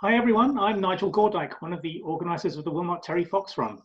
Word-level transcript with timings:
Hi 0.00 0.16
everyone, 0.16 0.58
I'm 0.58 0.80
Nigel 0.80 1.10
Gordyke, 1.10 1.62
one 1.62 1.72
of 1.72 1.80
the 1.80 2.00
organisers 2.00 2.56
of 2.56 2.64
the 2.64 2.70
Wilmot 2.70 3.04
Terry 3.04 3.24
Fox 3.24 3.56
Run. 3.56 3.78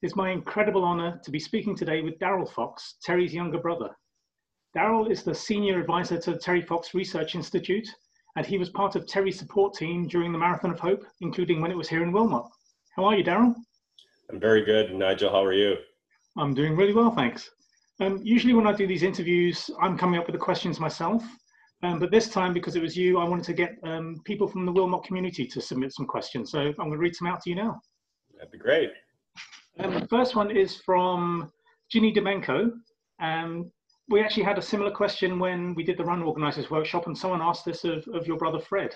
It's 0.00 0.14
my 0.14 0.30
incredible 0.30 0.84
honour 0.84 1.20
to 1.24 1.30
be 1.32 1.40
speaking 1.40 1.76
today 1.76 2.02
with 2.02 2.20
Daryl 2.20 2.48
Fox, 2.48 2.94
Terry's 3.02 3.34
younger 3.34 3.58
brother. 3.58 3.90
Daryl 4.76 5.10
is 5.10 5.24
the 5.24 5.34
Senior 5.34 5.80
Advisor 5.80 6.18
to 6.20 6.32
the 6.32 6.38
Terry 6.38 6.62
Fox 6.62 6.94
Research 6.94 7.34
Institute, 7.34 7.88
and 8.36 8.46
he 8.46 8.58
was 8.58 8.70
part 8.70 8.94
of 8.94 9.08
Terry's 9.08 9.40
support 9.40 9.74
team 9.74 10.06
during 10.06 10.30
the 10.30 10.38
Marathon 10.38 10.70
of 10.70 10.78
Hope, 10.78 11.04
including 11.20 11.60
when 11.60 11.72
it 11.72 11.76
was 11.76 11.88
here 11.88 12.04
in 12.04 12.12
Wilmot. 12.12 12.44
How 12.94 13.04
are 13.06 13.16
you, 13.16 13.24
Daryl? 13.24 13.52
I'm 14.30 14.38
very 14.38 14.64
good. 14.64 14.94
Nigel, 14.94 15.30
how 15.30 15.44
are 15.44 15.52
you? 15.52 15.74
I'm 16.38 16.54
doing 16.54 16.76
really 16.76 16.94
well, 16.94 17.10
thanks. 17.10 17.50
Um, 17.98 18.20
usually 18.22 18.54
when 18.54 18.68
I 18.68 18.72
do 18.72 18.86
these 18.86 19.02
interviews, 19.02 19.68
I'm 19.82 19.98
coming 19.98 20.20
up 20.20 20.26
with 20.26 20.34
the 20.34 20.38
questions 20.38 20.78
myself, 20.78 21.24
um, 21.82 21.98
but 21.98 22.10
this 22.10 22.28
time, 22.28 22.52
because 22.52 22.76
it 22.76 22.82
was 22.82 22.96
you, 22.96 23.18
I 23.18 23.24
wanted 23.24 23.44
to 23.46 23.52
get 23.54 23.78
um, 23.84 24.20
people 24.24 24.46
from 24.46 24.66
the 24.66 24.72
Wilmot 24.72 25.02
community 25.04 25.46
to 25.46 25.60
submit 25.60 25.92
some 25.94 26.06
questions. 26.06 26.50
So 26.50 26.60
I'm 26.60 26.74
going 26.74 26.92
to 26.92 26.98
read 26.98 27.16
some 27.16 27.26
out 27.26 27.40
to 27.42 27.50
you 27.50 27.56
now. 27.56 27.80
That'd 28.36 28.52
be 28.52 28.58
great. 28.58 28.90
Um, 29.78 29.94
the 29.94 30.08
first 30.08 30.36
one 30.36 30.50
is 30.50 30.76
from 30.76 31.50
Ginny 31.90 32.12
Domenko. 32.12 32.72
Um, 33.20 33.70
we 34.08 34.20
actually 34.20 34.42
had 34.42 34.58
a 34.58 34.62
similar 34.62 34.90
question 34.90 35.38
when 35.38 35.74
we 35.74 35.84
did 35.84 35.96
the 35.96 36.04
Run 36.04 36.22
Organisers 36.22 36.70
workshop, 36.70 37.06
and 37.06 37.16
someone 37.16 37.40
asked 37.40 37.64
this 37.64 37.84
of, 37.84 38.06
of 38.12 38.26
your 38.26 38.36
brother 38.36 38.58
Fred. 38.58 38.94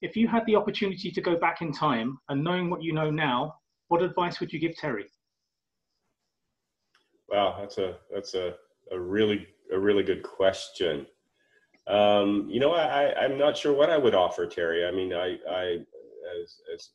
If 0.00 0.16
you 0.16 0.28
had 0.28 0.44
the 0.46 0.56
opportunity 0.56 1.10
to 1.10 1.20
go 1.20 1.36
back 1.36 1.62
in 1.62 1.72
time 1.72 2.18
and 2.28 2.42
knowing 2.42 2.70
what 2.70 2.82
you 2.82 2.92
know 2.92 3.10
now, 3.10 3.56
what 3.88 4.02
advice 4.02 4.40
would 4.40 4.52
you 4.52 4.58
give 4.58 4.76
Terry? 4.76 5.06
Wow, 7.28 7.56
that's 7.58 7.78
a 7.78 7.96
that's 8.12 8.34
a, 8.34 8.54
a 8.92 8.98
really 8.98 9.46
a 9.72 9.78
really 9.78 10.02
good 10.02 10.22
question. 10.22 11.06
Um, 11.88 12.48
you 12.50 12.58
know, 12.58 12.72
I, 12.72 13.14
I'm 13.14 13.38
not 13.38 13.56
sure 13.56 13.72
what 13.72 13.90
I 13.90 13.96
would 13.96 14.14
offer 14.14 14.46
Terry. 14.46 14.86
I 14.86 14.90
mean, 14.90 15.12
I, 15.12 15.36
I, 15.48 15.78
as, 16.42 16.60
as 16.74 16.90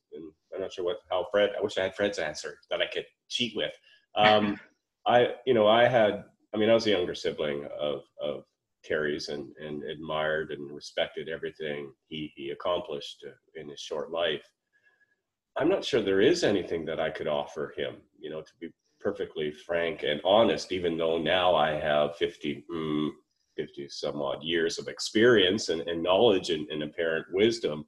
I'm 0.54 0.62
not 0.62 0.73
sure 0.73 0.86
what 0.86 0.98
how 1.09 1.26
Fred. 1.31 1.52
I 1.58 1.62
wish 1.62 1.77
I 1.77 1.84
had 1.84 1.95
Fred's 1.95 2.20
answer 2.20 2.58
that 2.70 2.81
I 2.81 2.88
could 2.88 3.06
cheat 3.30 3.56
with. 3.56 3.73
Um, 4.16 4.59
I, 5.06 5.36
you 5.45 5.53
know, 5.53 5.67
I 5.67 5.88
had. 5.88 6.25
I 6.53 6.58
mean, 6.58 6.70
I 6.70 6.73
was 6.73 6.86
a 6.86 6.92
younger 6.92 7.16
sibling 7.16 7.66
of 7.80 8.02
of 8.22 8.44
Terry's 8.83 9.30
and 9.30 9.48
and 9.58 9.83
admired 9.83 10.52
and 10.52 10.70
respected 10.72 11.30
everything 11.30 11.92
he 12.08 12.31
he 12.36 12.50
accomplished 12.50 13.26
in 13.55 13.70
his 13.70 13.80
short 13.80 14.11
life. 14.11 14.44
I'm 15.58 15.70
not 15.70 15.83
sure 15.83 16.02
there 16.02 16.22
is 16.22 16.44
anything 16.44 16.86
that 16.86 17.00
I 17.00 17.09
could 17.09 17.28
offer 17.28 17.73
him. 17.76 17.95
You 18.20 18.30
know, 18.30 18.42
to 18.42 18.52
be 18.59 18.70
perfectly 19.00 19.52
frank 19.52 20.03
and 20.03 20.22
honest, 20.23 20.72
even 20.72 20.98
though 20.98 21.17
now 21.17 21.55
I 21.55 21.72
have 21.72 22.16
50, 22.17 22.64
mm, 22.72 23.09
50 23.55 23.88
some 23.89 24.21
odd 24.21 24.44
years 24.44 24.80
of 24.80 24.88
experience 24.88 25.69
and, 25.69 25.81
and 25.81 26.02
knowledge 26.02 26.49
and, 26.49 26.67
and 26.69 26.83
apparent 26.83 27.25
wisdom, 27.31 27.85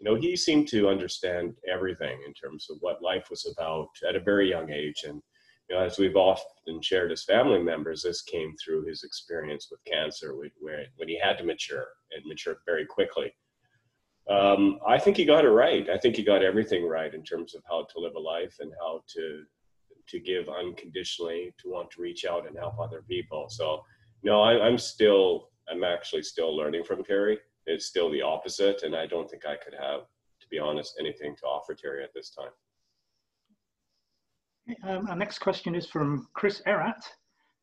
you 0.00 0.04
know, 0.04 0.20
he 0.20 0.36
seemed 0.36 0.68
to 0.68 0.88
understand 0.88 1.54
everything 1.70 2.18
in 2.26 2.32
terms 2.34 2.66
of 2.70 2.78
what 2.80 3.02
life 3.02 3.28
was 3.30 3.52
about 3.56 3.88
at 4.08 4.16
a 4.16 4.20
very 4.20 4.48
young 4.50 4.70
age. 4.70 5.04
And, 5.06 5.22
you 5.68 5.76
know, 5.76 5.82
as 5.82 5.98
we've 5.98 6.16
often 6.16 6.82
shared 6.82 7.12
as 7.12 7.24
family 7.24 7.62
members, 7.62 8.02
this 8.02 8.22
came 8.22 8.54
through 8.62 8.86
his 8.86 9.02
experience 9.04 9.68
with 9.70 9.80
cancer, 9.84 10.34
where, 10.60 10.84
when 10.96 11.08
he 11.08 11.18
had 11.18 11.38
to 11.38 11.44
mature 11.44 11.86
and 12.10 12.24
mature 12.26 12.56
very 12.66 12.84
quickly. 12.84 13.32
Um, 14.28 14.78
I 14.86 14.98
think 14.98 15.16
he 15.16 15.24
got 15.24 15.44
it 15.44 15.50
right. 15.50 15.88
I 15.88 15.98
think 15.98 16.16
he 16.16 16.22
got 16.22 16.42
everything 16.42 16.86
right 16.86 17.12
in 17.12 17.22
terms 17.22 17.54
of 17.54 17.62
how 17.68 17.86
to 17.90 18.00
live 18.00 18.14
a 18.14 18.20
life 18.20 18.56
and 18.60 18.72
how 18.80 19.02
to 19.14 19.44
to 20.06 20.20
give 20.20 20.48
unconditionally, 20.48 21.54
to 21.58 21.70
want 21.70 21.90
to 21.90 22.02
reach 22.02 22.24
out 22.24 22.46
and 22.46 22.56
help 22.56 22.78
other 22.78 23.02
people. 23.08 23.46
So 23.48 23.82
no, 24.24 24.40
I, 24.40 24.66
I'm 24.66 24.78
still, 24.78 25.50
I'm 25.70 25.84
actually 25.84 26.22
still 26.22 26.56
learning 26.56 26.84
from 26.84 27.04
Terry. 27.04 27.38
It's 27.66 27.86
still 27.86 28.10
the 28.10 28.22
opposite, 28.22 28.82
and 28.82 28.96
I 28.96 29.06
don't 29.06 29.30
think 29.30 29.46
I 29.46 29.56
could 29.56 29.74
have, 29.74 30.00
to 30.40 30.46
be 30.50 30.58
honest, 30.58 30.96
anything 30.98 31.36
to 31.36 31.46
offer 31.46 31.74
Terry 31.74 32.02
at 32.02 32.12
this 32.14 32.30
time. 32.30 32.50
Um, 34.82 35.08
our 35.08 35.16
next 35.16 35.38
question 35.38 35.74
is 35.74 35.86
from 35.86 36.26
Chris 36.32 36.62
Erat. 36.66 37.04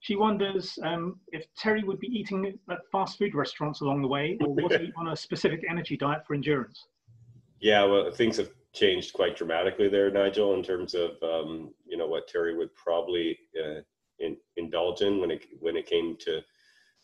She 0.01 0.15
wonders 0.15 0.77
um, 0.83 1.19
if 1.31 1.45
Terry 1.57 1.83
would 1.83 1.99
be 1.99 2.07
eating 2.07 2.57
at 2.69 2.79
fast 2.91 3.17
food 3.17 3.35
restaurants 3.35 3.81
along 3.81 4.01
the 4.01 4.07
way, 4.07 4.37
or 4.41 4.53
was 4.53 4.75
he 4.75 4.91
on 4.97 5.09
a 5.09 5.15
specific 5.15 5.63
energy 5.69 5.97
diet 5.97 6.25
for 6.25 6.33
endurance? 6.35 6.87
Yeah, 7.59 7.85
well, 7.85 8.11
things 8.11 8.37
have 8.37 8.49
changed 8.73 9.13
quite 9.13 9.35
dramatically 9.35 9.89
there, 9.89 10.09
Nigel, 10.09 10.53
in 10.55 10.63
terms 10.63 10.95
of 10.95 11.11
um, 11.21 11.71
you 11.85 11.97
know 11.97 12.07
what 12.07 12.27
Terry 12.27 12.55
would 12.55 12.73
probably 12.75 13.37
uh, 13.59 13.81
in, 14.21 14.37
indulge 14.57 15.01
in 15.01 15.19
when 15.19 15.31
it 15.31 15.45
when 15.59 15.75
it 15.75 15.85
came 15.85 16.15
to 16.21 16.41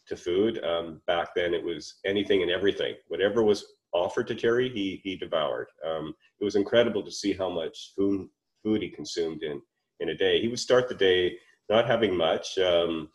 to 0.08 0.18
food. 0.18 0.64
Um, 0.64 1.02
back 1.08 1.30
then, 1.36 1.54
it 1.54 1.64
was 1.64 1.96
anything 2.06 2.42
and 2.42 2.52
everything. 2.52 2.96
Whatever 3.08 3.44
was 3.44 3.66
offered 3.94 4.28
to 4.28 4.36
Terry, 4.36 4.70
he 4.70 5.02
he 5.04 5.16
devoured. 5.16 5.68
Um, 5.86 6.14
it 6.40 6.44
was 6.44 6.56
incredible 6.56 7.04
to 7.04 7.12
see 7.12 7.34
how 7.34 7.50
much 7.50 7.94
food 7.96 8.28
food 8.64 8.82
he 8.82 8.90
consumed 8.90 9.44
in 9.44 9.62
in 10.00 10.10
a 10.10 10.16
day. 10.16 10.42
He 10.42 10.48
would 10.48 10.60
start 10.60 10.88
the 10.88 10.96
day 10.96 11.38
not 11.70 11.86
having 11.86 12.16
much 12.16 12.58
um, 12.58 13.10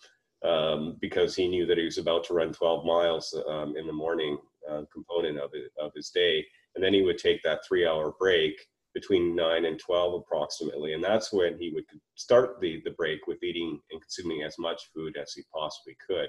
um 0.44 0.96
because 1.00 1.36
he 1.36 1.48
knew 1.48 1.66
that 1.66 1.78
he 1.78 1.84
was 1.84 1.98
about 1.98 2.24
to 2.24 2.34
run 2.34 2.52
12 2.52 2.84
miles 2.84 3.34
um, 3.48 3.76
in 3.76 3.86
the 3.86 3.92
morning 3.92 4.38
uh, 4.68 4.82
component 4.92 5.38
of 5.38 5.50
it, 5.54 5.70
of 5.80 5.92
his 5.94 6.10
day, 6.10 6.44
and 6.74 6.82
then 6.82 6.94
he 6.94 7.02
would 7.02 7.18
take 7.18 7.42
that 7.42 7.64
three 7.66 7.86
hour 7.86 8.12
break 8.18 8.54
between 8.94 9.34
9 9.34 9.64
and 9.64 9.78
12 9.78 10.20
approximately 10.20 10.92
and 10.92 11.02
that's 11.02 11.32
when 11.32 11.58
he 11.58 11.70
would 11.70 11.84
start 12.14 12.60
the, 12.60 12.82
the 12.84 12.90
break 12.90 13.26
with 13.26 13.42
eating 13.42 13.80
and 13.90 14.02
consuming 14.02 14.42
as 14.42 14.58
much 14.58 14.90
food 14.94 15.16
as 15.16 15.32
he 15.32 15.42
possibly 15.50 15.96
could 16.06 16.28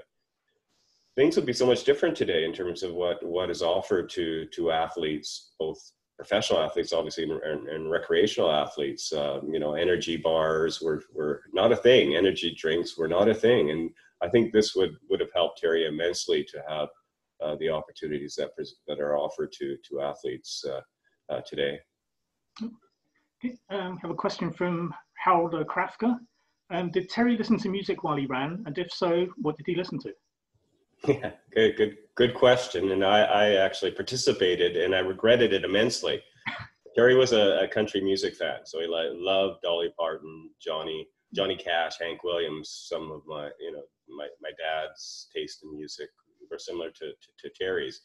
things 1.15 1.35
would 1.35 1.45
be 1.45 1.53
so 1.53 1.65
much 1.65 1.83
different 1.83 2.15
today 2.15 2.45
in 2.45 2.53
terms 2.53 2.83
of 2.83 2.93
what 2.93 3.23
what 3.23 3.49
is 3.49 3.61
offered 3.61 4.09
to 4.09 4.45
to 4.47 4.71
athletes 4.71 5.51
both 5.59 5.79
professional 6.17 6.59
athletes 6.59 6.93
obviously 6.93 7.23
and, 7.23 7.67
and 7.67 7.91
recreational 7.91 8.51
athletes. 8.51 9.13
Um, 9.13 9.49
you 9.53 9.59
know 9.59 9.73
energy 9.73 10.17
bars 10.17 10.81
were, 10.81 11.03
were 11.13 11.41
not 11.53 11.71
a 11.71 11.75
thing. 11.75 12.15
Energy 12.15 12.55
drinks 12.55 12.97
were 12.97 13.07
not 13.07 13.29
a 13.29 13.35
thing. 13.35 13.71
And 13.71 13.89
i 14.21 14.29
think 14.29 14.51
this 14.51 14.75
would 14.75 14.95
would 15.09 15.19
have 15.19 15.33
helped 15.33 15.59
terry 15.59 15.85
immensely 15.85 16.43
to 16.45 16.61
have 16.67 16.89
uh, 17.43 17.55
the 17.59 17.69
opportunities 17.69 18.35
that 18.35 18.51
that 18.87 18.99
are 18.99 19.17
offered 19.17 19.51
to 19.59 19.77
to 19.87 20.01
athletes 20.01 20.63
uh, 20.69 20.81
uh, 21.33 21.41
today. 21.41 21.79
Okay. 23.43 23.57
um, 23.69 23.97
have 23.97 24.11
a 24.11 24.15
question 24.15 24.51
from 24.51 24.93
harold 25.15 25.53
krafka. 25.67 26.17
Um, 26.69 26.89
did 26.91 27.09
terry 27.09 27.37
listen 27.37 27.57
to 27.59 27.69
music 27.69 28.03
while 28.03 28.15
he 28.15 28.25
ran? 28.25 28.63
And 28.65 28.77
if 28.77 28.91
so 28.91 29.27
what 29.37 29.57
did 29.57 29.65
he 29.67 29.75
listen 29.75 29.99
to 29.99 30.13
yeah, 31.07 31.31
good, 31.53 31.75
good, 31.75 31.97
good 32.15 32.33
question. 32.33 32.91
And 32.91 33.03
I, 33.03 33.23
I 33.23 33.49
actually 33.55 33.91
participated, 33.91 34.77
and 34.77 34.95
I 34.95 34.99
regretted 34.99 35.51
it 35.51 35.65
immensely. 35.65 36.21
Terry 36.95 37.15
was 37.15 37.33
a, 37.33 37.63
a 37.63 37.67
country 37.67 38.01
music 38.01 38.35
fan, 38.35 38.59
so 38.65 38.79
he 38.79 38.87
loved 38.87 39.61
Dolly 39.63 39.91
Parton, 39.97 40.49
Johnny, 40.61 41.07
Johnny 41.33 41.57
Cash, 41.57 41.99
Hank 41.99 42.23
Williams. 42.23 42.85
Some 42.87 43.11
of 43.11 43.21
my, 43.25 43.49
you 43.59 43.71
know, 43.73 43.81
my, 44.07 44.27
my 44.41 44.51
dad's 44.51 45.27
taste 45.35 45.63
in 45.63 45.75
music 45.75 46.09
were 46.49 46.59
similar 46.59 46.89
to, 46.91 47.05
to, 47.05 47.27
to 47.39 47.49
Terry's. 47.59 48.01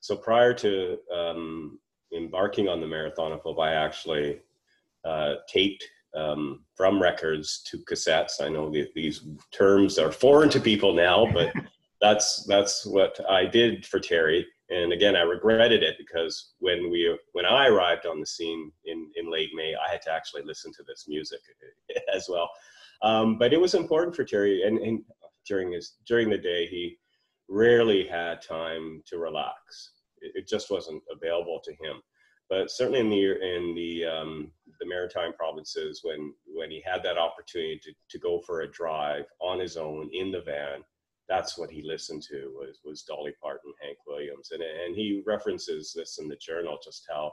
So 0.00 0.16
prior 0.16 0.54
to 0.54 0.98
um, 1.14 1.80
embarking 2.16 2.68
on 2.68 2.80
the 2.80 2.86
marathon 2.86 3.38
hope, 3.42 3.58
I 3.58 3.74
actually 3.74 4.40
uh, 5.04 5.34
taped 5.48 5.84
um, 6.14 6.64
from 6.76 7.00
records 7.00 7.62
to 7.70 7.78
cassettes. 7.78 8.40
I 8.40 8.48
know 8.48 8.72
these 8.94 9.22
terms 9.52 9.98
are 9.98 10.12
foreign 10.12 10.50
to 10.50 10.60
people 10.60 10.92
now, 10.94 11.26
but 11.32 11.52
that's 12.02 12.44
that's 12.46 12.84
what 12.84 13.18
I 13.30 13.46
did 13.46 13.86
for 13.86 14.00
Terry. 14.00 14.44
And 14.68 14.92
again, 14.92 15.14
I 15.14 15.22
regretted 15.22 15.82
it 15.82 15.96
because 15.98 16.54
when 16.58 16.90
we 16.90 17.16
when 17.32 17.46
I 17.46 17.68
arrived 17.68 18.06
on 18.06 18.20
the 18.20 18.26
scene 18.26 18.72
in 18.84 19.10
in 19.16 19.30
late 19.30 19.50
May, 19.54 19.74
I 19.74 19.90
had 19.90 20.02
to 20.02 20.12
actually 20.12 20.42
listen 20.42 20.72
to 20.72 20.82
this 20.86 21.06
music 21.08 21.40
as 22.14 22.26
well. 22.28 22.50
Um, 23.02 23.38
but 23.38 23.52
it 23.52 23.60
was 23.60 23.74
important 23.74 24.14
for 24.14 24.24
Terry, 24.24 24.62
and, 24.62 24.78
and 24.78 25.04
during 25.46 25.72
his 25.72 25.94
during 26.06 26.28
the 26.28 26.38
day, 26.38 26.66
he 26.66 26.98
rarely 27.48 28.06
had 28.06 28.42
time 28.42 29.02
to 29.06 29.18
relax. 29.18 29.92
It, 30.20 30.32
it 30.34 30.48
just 30.48 30.70
wasn't 30.70 31.02
available 31.10 31.60
to 31.64 31.72
him. 31.72 32.02
But 32.50 32.70
certainly 32.70 33.00
in 33.00 33.10
the 33.10 33.56
in 33.56 33.74
the 33.76 34.04
um, 34.06 34.50
the 34.80 34.86
maritime 34.86 35.32
provinces, 35.34 36.00
when 36.02 36.34
when 36.46 36.70
he 36.70 36.82
had 36.84 37.02
that 37.04 37.18
opportunity 37.18 37.80
to, 37.84 37.92
to 38.10 38.18
go 38.18 38.40
for 38.40 38.62
a 38.62 38.70
drive 38.70 39.26
on 39.40 39.60
his 39.60 39.76
own 39.76 40.10
in 40.12 40.32
the 40.32 40.40
van, 40.40 40.82
that's 41.28 41.56
what 41.56 41.70
he 41.70 41.82
listened 41.82 42.22
to 42.30 42.52
was 42.54 42.78
was 42.84 43.02
Dolly 43.02 43.32
Parton, 43.40 43.72
Hank 43.80 43.98
Williams, 44.06 44.50
and 44.52 44.62
and 44.62 44.94
he 44.94 45.22
references 45.26 45.92
this 45.94 46.18
in 46.18 46.28
the 46.28 46.36
journal 46.36 46.78
just 46.82 47.04
how 47.08 47.32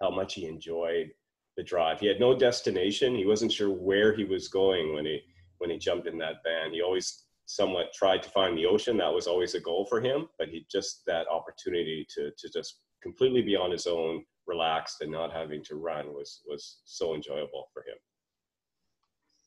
how 0.00 0.10
much 0.10 0.34
he 0.34 0.46
enjoyed 0.46 1.10
the 1.56 1.62
drive. 1.62 2.00
He 2.00 2.06
had 2.06 2.20
no 2.20 2.36
destination. 2.36 3.14
He 3.14 3.26
wasn't 3.26 3.52
sure 3.52 3.70
where 3.70 4.14
he 4.14 4.24
was 4.24 4.48
going 4.48 4.94
when 4.94 5.06
he 5.06 5.20
when 5.58 5.70
he 5.70 5.78
jumped 5.78 6.06
in 6.06 6.18
that 6.18 6.42
van. 6.44 6.72
He 6.72 6.82
always 6.82 7.24
somewhat 7.46 7.92
tried 7.92 8.22
to 8.22 8.30
find 8.30 8.56
the 8.56 8.66
ocean. 8.66 8.96
That 8.96 9.12
was 9.12 9.26
always 9.26 9.54
a 9.54 9.60
goal 9.60 9.86
for 9.86 10.00
him, 10.00 10.28
but 10.38 10.48
he 10.48 10.66
just 10.70 11.02
that 11.06 11.26
opportunity 11.28 12.06
to 12.14 12.30
to 12.36 12.50
just 12.50 12.80
completely 13.02 13.42
be 13.42 13.56
on 13.56 13.70
his 13.70 13.86
own, 13.86 14.24
relaxed, 14.46 15.02
and 15.02 15.10
not 15.10 15.32
having 15.32 15.62
to 15.64 15.76
run 15.76 16.12
was 16.12 16.42
was 16.46 16.80
so 16.84 17.14
enjoyable 17.14 17.68
for 17.72 17.82
him. 17.82 17.96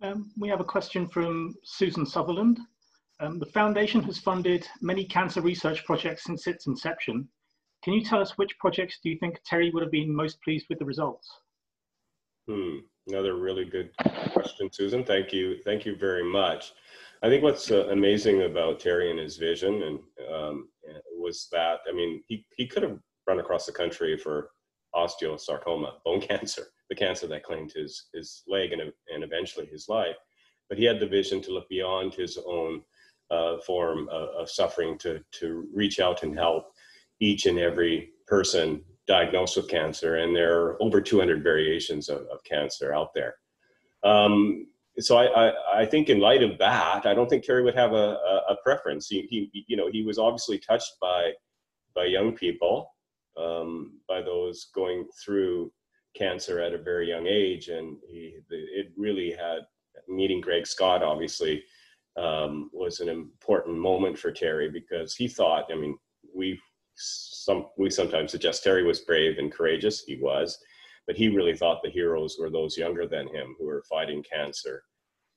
Um, 0.02 0.32
we 0.38 0.50
have 0.50 0.60
a 0.60 0.66
question 0.66 1.08
from 1.08 1.56
Susan 1.64 2.06
Sutherland. 2.06 2.60
Um, 3.20 3.40
the 3.40 3.46
foundation 3.46 4.04
has 4.04 4.18
funded 4.18 4.68
many 4.82 5.06
cancer 5.06 5.42
research 5.42 5.86
projects 5.86 6.26
since 6.26 6.48
its 6.48 6.68
inception. 6.68 7.30
can 7.84 7.94
you 7.94 8.04
tell 8.04 8.20
us 8.20 8.38
which 8.38 8.58
projects 8.60 9.00
do 9.02 9.10
you 9.10 9.18
think 9.20 9.40
Terry 9.46 9.70
would 9.72 9.84
have 9.84 9.92
been 9.92 10.14
most 10.14 10.42
pleased 10.42 10.66
with 10.70 10.80
the 10.80 10.86
results? 10.86 11.30
Hmm, 12.48 12.80
another 13.08 13.36
really 13.36 13.66
good 13.66 13.92
question, 14.34 14.70
Susan. 14.72 15.04
Thank 15.04 15.32
you. 15.32 15.62
Thank 15.64 15.86
you 15.86 15.96
very 15.96 16.24
much. 16.24 16.74
I 17.24 17.30
think 17.30 17.42
what's 17.42 17.72
uh, 17.72 17.88
amazing 17.88 18.44
about 18.44 18.80
Terry 18.80 19.10
and 19.12 19.20
his 19.20 19.38
vision 19.38 19.84
and 19.84 20.00
um, 20.32 20.70
was 21.18 21.48
that, 21.52 21.80
I 21.90 21.94
mean, 21.94 22.22
he, 22.28 22.46
he 22.56 22.68
could 22.68 22.84
have 22.84 23.00
run 23.28 23.40
across 23.40 23.66
the 23.66 23.72
country 23.72 24.18
for 24.18 24.50
osteosarcoma, 24.94 25.94
bone 26.04 26.22
cancer, 26.22 26.68
the 26.90 26.96
cancer 26.96 27.28
that 27.28 27.44
claimed 27.44 27.72
his, 27.74 28.08
his 28.14 28.44
leg 28.48 28.74
and, 28.74 28.82
and 28.82 29.24
eventually 29.24 29.66
his 29.66 29.88
life. 29.90 30.16
But 30.70 30.78
he 30.78 30.86
had 30.86 31.00
the 31.00 31.08
vision 31.08 31.42
to 31.42 31.52
look 31.52 31.68
beyond 31.70 32.14
his 32.14 32.38
own 32.46 32.82
uh, 33.32 33.58
form 33.66 34.08
of, 34.10 34.30
of, 34.30 34.50
suffering 34.50 34.98
to, 35.00 35.20
to 35.32 35.68
reach 35.74 36.00
out 36.00 36.24
and 36.24 36.36
help 36.36 36.72
each 37.20 37.46
and 37.46 37.58
every 37.58 38.12
person 38.28 38.82
diagnosed 39.08 39.58
with 39.58 39.68
cancer. 39.68 40.18
And 40.18 40.36
there 40.36 40.60
are 40.60 40.82
over 40.82 41.02
200 41.02 41.44
variations 41.44 42.10
of, 42.10 42.22
of 42.28 42.44
cancer 42.44 42.94
out 42.94 43.14
there. 43.14 43.36
Um, 44.04 44.68
so 45.00 45.18
I, 45.18 45.48
I, 45.48 45.82
I, 45.82 45.86
think 45.86 46.10
in 46.10 46.20
light 46.20 46.44
of 46.44 46.58
that, 46.60 47.06
I 47.06 47.14
don't 47.14 47.30
think 47.30 47.44
Terry 47.44 47.64
would 47.64 47.76
have 47.76 47.94
a, 47.94 48.18
a, 48.18 48.42
a 48.52 48.56
preference. 48.64 49.08
He, 49.08 49.28
he, 49.30 49.66
you 49.68 49.76
know, 49.76 49.90
he 49.92 50.04
was 50.04 50.18
obviously 50.18 50.60
touched 50.60 50.94
by, 51.02 51.32
by 51.96 52.06
young 52.06 52.34
people, 52.34 52.92
um, 53.38 54.00
by 54.08 54.22
those 54.22 54.68
going 54.74 55.06
through 55.24 55.72
cancer 56.16 56.62
at 56.62 56.74
a 56.74 56.78
very 56.78 57.10
young 57.10 57.28
age. 57.28 57.68
And 57.68 57.98
he, 58.08 58.38
it 58.50 58.92
really 58.96 59.32
had, 59.32 59.60
meeting 60.08 60.42
Greg 60.42 60.68
Scott 60.68 61.02
obviously 61.02 61.64
um, 62.18 62.70
was 62.74 63.00
an 63.00 63.10
important 63.10 63.78
moment 63.78 64.18
for 64.18 64.32
Terry 64.32 64.70
because 64.70 65.16
he 65.16 65.28
thought, 65.28 65.66
I 65.72 65.76
mean, 65.76 65.98
we, 66.36 66.60
some, 66.96 67.68
we 67.78 67.90
sometimes 67.90 68.32
suggest 68.32 68.64
Terry 68.64 68.84
was 68.84 69.02
brave 69.02 69.38
and 69.38 69.52
courageous. 69.52 70.04
He 70.04 70.18
was 70.18 70.58
but 71.08 71.16
he 71.16 71.30
really 71.30 71.56
thought 71.56 71.82
the 71.84 71.90
heroes 71.90 72.38
were 72.40 72.50
those 72.50 72.78
younger 72.78 73.08
than 73.08 73.28
him 73.28 73.56
who 73.58 73.66
were 73.66 73.84
fighting 73.90 74.24
cancer 74.24 74.84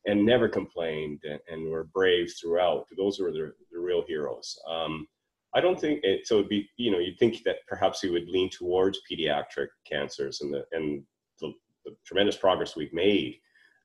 and 0.07 0.25
never 0.25 0.49
complained 0.49 1.21
and, 1.29 1.41
and 1.49 1.71
were 1.71 1.85
brave 1.85 2.33
throughout. 2.41 2.87
Those 2.97 3.21
were 3.21 3.33
the, 3.33 3.53
the 3.71 3.79
real 3.79 4.05
heroes. 4.07 4.59
Um, 4.69 5.07
I 5.55 5.61
don't 5.61 5.81
think 5.81 6.01
it, 6.03 6.27
so. 6.27 6.37
It'd 6.37 6.51
be 6.51 6.69
you 6.77 6.91
know 6.91 6.99
you'd 6.99 7.19
think 7.19 7.43
that 7.45 7.67
perhaps 7.67 8.03
he 8.03 8.11
would 8.11 8.29
lean 8.29 8.51
towards 8.51 9.01
pediatric 9.11 9.69
cancers 9.91 10.43
and 10.43 10.53
the 10.53 10.65
and 10.73 11.03
the, 11.41 11.53
the 11.87 11.97
tremendous 12.07 12.37
progress 12.37 12.77
we've 12.77 12.93
made 12.93 13.37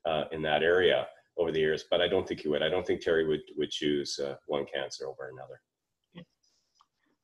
uh, 0.04 0.24
in 0.30 0.42
that 0.42 0.62
area 0.62 1.06
over 1.36 1.52
the 1.52 1.58
years. 1.58 1.84
But 1.90 2.00
I 2.00 2.08
don't 2.08 2.26
think 2.26 2.40
he 2.40 2.48
would. 2.48 2.62
I 2.62 2.68
don't 2.68 2.86
think 2.86 3.00
Terry 3.00 3.26
would 3.26 3.42
would 3.56 3.70
choose 3.70 4.18
uh, 4.18 4.36
one 4.46 4.66
cancer 4.72 5.06
over 5.06 5.30
another. 5.32 5.60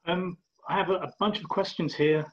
Um, 0.06 0.38
I 0.68 0.76
have 0.76 0.90
a, 0.90 0.94
a, 0.94 1.12
bunch 1.18 1.38
of 1.38 1.48
questions 1.48 1.94
here. 1.94 2.24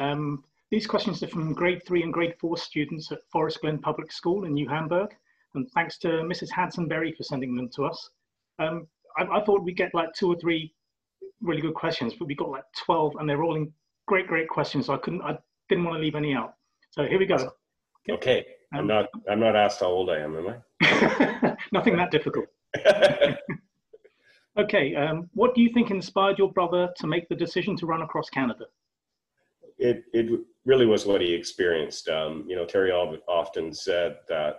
Um, 0.00 0.44
these 0.70 0.86
questions 0.86 1.22
are 1.22 1.28
from 1.28 1.54
grade 1.54 1.82
three 1.86 2.02
and 2.02 2.12
grade 2.12 2.34
four 2.38 2.56
students 2.56 3.10
at 3.12 3.18
Forest 3.32 3.60
Glen 3.60 3.78
Public 3.78 4.12
School 4.12 4.44
in 4.44 4.54
New 4.54 4.68
Hamburg. 4.68 5.14
And 5.54 5.70
thanks 5.72 5.96
to 5.98 6.08
Mrs. 6.08 6.50
Hanson-Berry 6.50 7.12
for 7.12 7.22
sending 7.22 7.56
them 7.56 7.70
to 7.76 7.84
us. 7.84 8.10
Um, 8.58 8.86
I, 9.16 9.24
I, 9.24 9.44
thought 9.44 9.64
we'd 9.64 9.76
get 9.76 9.94
like 9.94 10.12
two 10.12 10.28
or 10.28 10.36
three 10.36 10.74
really 11.40 11.62
good 11.62 11.74
questions, 11.74 12.14
but 12.18 12.28
we 12.28 12.34
got 12.34 12.50
like 12.50 12.64
12 12.84 13.14
and 13.18 13.28
they're 13.28 13.42
all 13.42 13.56
in 13.56 13.72
great, 14.06 14.26
great 14.26 14.48
questions. 14.48 14.86
So 14.86 14.94
I 14.94 14.98
couldn't, 14.98 15.22
I 15.22 15.38
didn't 15.68 15.84
want 15.84 15.96
to 15.96 16.02
leave 16.02 16.14
any 16.14 16.34
out. 16.34 16.54
So 16.90 17.04
here 17.04 17.18
we 17.18 17.26
go. 17.26 17.36
Okay. 18.10 18.12
okay. 18.12 18.46
I'm 18.72 18.86
not, 18.86 19.06
I'm 19.28 19.40
not 19.40 19.56
asked 19.56 19.80
how 19.80 19.86
old 19.86 20.10
I 20.10 20.18
am, 20.18 20.36
am 20.36 20.48
I? 20.48 21.56
Nothing 21.72 21.96
that 21.96 22.10
difficult. 22.10 22.46
okay. 24.58 24.94
Um, 24.94 25.30
what 25.34 25.54
do 25.54 25.62
you 25.62 25.72
think 25.72 25.90
inspired 25.90 26.38
your 26.38 26.52
brother 26.52 26.90
to 26.96 27.06
make 27.06 27.28
the 27.28 27.36
decision 27.36 27.76
to 27.76 27.86
run 27.86 28.02
across 28.02 28.28
Canada? 28.28 28.64
it, 29.78 30.04
it 30.12 30.40
really 30.64 30.86
was 30.86 31.06
what 31.06 31.20
he 31.20 31.32
experienced. 31.32 32.08
Um, 32.08 32.44
you 32.48 32.56
know, 32.56 32.64
Terry 32.64 32.90
often 32.92 33.72
said 33.72 34.18
that, 34.28 34.56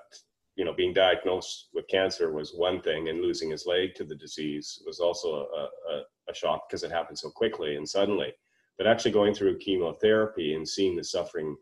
you 0.55 0.65
know, 0.65 0.73
being 0.73 0.93
diagnosed 0.93 1.69
with 1.73 1.87
cancer 1.87 2.31
was 2.31 2.53
one 2.53 2.81
thing 2.81 3.09
and 3.09 3.21
losing 3.21 3.51
his 3.51 3.65
leg 3.65 3.95
to 3.95 4.03
the 4.03 4.15
disease 4.15 4.81
was 4.85 4.99
also 4.99 5.47
a, 5.55 5.67
a, 5.93 6.01
a 6.29 6.33
shock 6.33 6.67
because 6.67 6.83
it 6.83 6.91
happened 6.91 7.17
so 7.17 7.29
quickly 7.29 7.75
and 7.75 7.87
suddenly. 7.87 8.33
But 8.77 8.87
actually 8.87 9.11
going 9.11 9.33
through 9.33 9.57
chemotherapy 9.57 10.53
and 10.53 10.67
seeing 10.67 10.95
the 10.95 11.03
suffering 11.03 11.55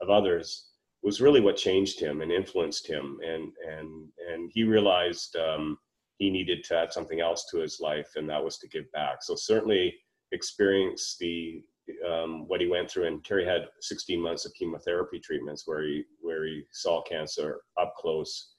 of 0.00 0.10
others 0.10 0.65
was 1.06 1.20
really 1.20 1.40
what 1.40 1.56
changed 1.56 2.00
him 2.00 2.20
and 2.20 2.32
influenced 2.32 2.84
him. 2.84 3.20
And, 3.24 3.52
and, 3.64 4.08
and 4.28 4.50
he 4.52 4.64
realized 4.64 5.36
um, 5.36 5.78
he 6.18 6.30
needed 6.30 6.64
to 6.64 6.76
add 6.76 6.92
something 6.92 7.20
else 7.20 7.46
to 7.52 7.58
his 7.58 7.78
life 7.80 8.08
and 8.16 8.28
that 8.28 8.42
was 8.42 8.58
to 8.58 8.68
give 8.68 8.90
back. 8.90 9.22
So 9.22 9.36
certainly 9.36 9.94
experience 10.32 11.16
the 11.20 11.62
um, 12.04 12.48
what 12.48 12.60
he 12.60 12.66
went 12.66 12.90
through. 12.90 13.06
And 13.06 13.24
Terry 13.24 13.44
had 13.46 13.68
16 13.80 14.20
months 14.20 14.44
of 14.44 14.52
chemotherapy 14.54 15.20
treatments 15.20 15.62
where 15.64 15.84
he 15.84 16.02
where 16.20 16.44
he 16.44 16.64
saw 16.72 17.04
cancer 17.04 17.60
up 17.80 17.94
close 17.96 18.54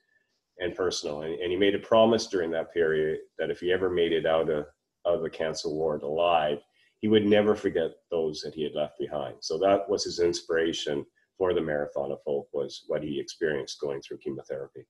and 0.60 0.74
personal. 0.74 1.24
And, 1.24 1.34
and 1.34 1.52
he 1.52 1.58
made 1.58 1.76
a 1.76 1.80
promise 1.80 2.28
during 2.28 2.50
that 2.52 2.74
period 2.74 3.20
that 3.38 3.52
if 3.52 3.60
he 3.60 3.74
ever 3.74 3.90
made 3.90 4.14
it 4.14 4.26
out 4.26 4.50
of, 4.50 4.68
of 5.04 5.22
the 5.22 5.30
cancer 5.30 5.68
ward 5.68 6.04
alive, 6.04 6.60
he 7.00 7.10
would 7.10 7.26
never 7.26 7.56
forget 7.56 7.92
those 8.10 8.40
that 8.40 8.54
he 8.54 8.64
had 8.64 8.74
left 8.74 8.98
behind. 8.98 9.36
So 9.42 9.58
that 9.58 9.90
was 9.90 10.06
his 10.06 10.22
inspiration 10.22 11.06
for 11.38 11.54
the 11.54 11.62
Marathon 11.62 12.12
of 12.12 12.20
Hope 12.26 12.50
was 12.54 12.84
what 12.88 13.04
he 13.04 13.20
experienced 13.20 13.80
going 13.80 14.02
through 14.02 14.18
chemotherapy. 14.18 14.86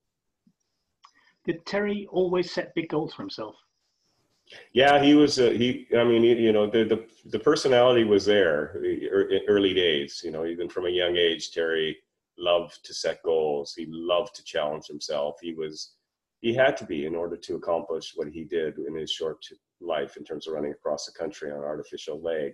Did 1.46 1.66
Terry 1.66 2.08
always 2.12 2.52
set 2.52 2.76
big 2.76 2.90
goals 2.90 3.14
for 3.14 3.22
himself? 3.22 3.56
Yeah, 4.74 5.04
he 5.04 5.14
was. 5.14 5.40
Uh, 5.40 5.50
he, 5.50 5.88
I 5.98 6.06
mean, 6.06 6.24
you 6.24 6.54
know, 6.54 6.70
the, 6.70 6.86
the 6.86 7.06
the 7.26 7.40
personality 7.40 8.06
was 8.06 8.26
there 8.26 8.82
early 9.48 9.74
days. 9.74 10.22
You 10.24 10.32
know, 10.32 10.46
even 10.46 10.70
from 10.70 10.86
a 10.86 10.90
young 10.90 11.18
age, 11.18 11.52
Terry 11.52 11.98
loved 12.38 12.86
to 12.86 12.94
set 12.94 13.24
goals. 13.24 13.74
He 13.76 13.86
loved 13.90 14.36
to 14.36 14.44
challenge 14.44 14.88
himself. 14.88 15.38
He 15.42 15.54
was, 15.54 15.94
he 16.42 16.54
had 16.54 16.78
to 16.78 16.86
be 16.86 17.06
in 17.06 17.16
order 17.16 17.36
to 17.36 17.56
accomplish 17.56 18.14
what 18.16 18.28
he 18.30 18.44
did 18.44 18.78
in 18.78 18.96
his 18.96 19.12
short 19.12 19.44
life 19.82 20.18
in 20.18 20.24
terms 20.24 20.48
of 20.48 20.54
running 20.54 20.72
across 20.72 21.06
the 21.06 21.18
country 21.18 21.52
on 21.52 21.58
an 21.58 21.64
artificial 21.64 22.22
leg. 22.22 22.54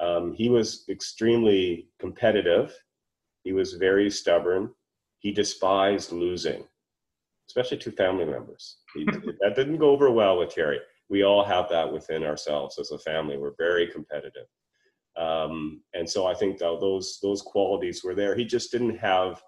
Um, 0.00 0.34
he 0.34 0.48
was 0.48 0.84
extremely 0.88 1.88
competitive. 1.98 2.76
He 3.44 3.52
was 3.52 3.74
very 3.74 4.10
stubborn. 4.10 4.70
He 5.20 5.32
despised 5.32 6.12
losing, 6.12 6.64
especially 7.48 7.78
to 7.78 7.92
family 7.92 8.24
members. 8.24 8.78
He, 8.94 9.04
that 9.40 9.54
didn't 9.54 9.78
go 9.78 9.90
over 9.90 10.10
well 10.10 10.38
with 10.38 10.54
Terry 10.54 10.80
we 11.08 11.22
all 11.22 11.44
have 11.44 11.68
that 11.68 11.92
within 11.92 12.24
ourselves 12.24 12.78
as 12.78 12.90
a 12.90 12.98
family. 12.98 13.36
We're 13.36 13.54
very 13.58 13.86
competitive. 13.86 14.46
Um, 15.16 15.82
and 15.92 16.08
so 16.08 16.26
I 16.26 16.34
think 16.34 16.58
those 16.58 17.18
those 17.22 17.42
qualities 17.42 18.02
were 18.02 18.14
there. 18.14 18.34
He 18.34 18.44
just 18.44 18.72
didn't 18.72 18.96
have 18.96 19.40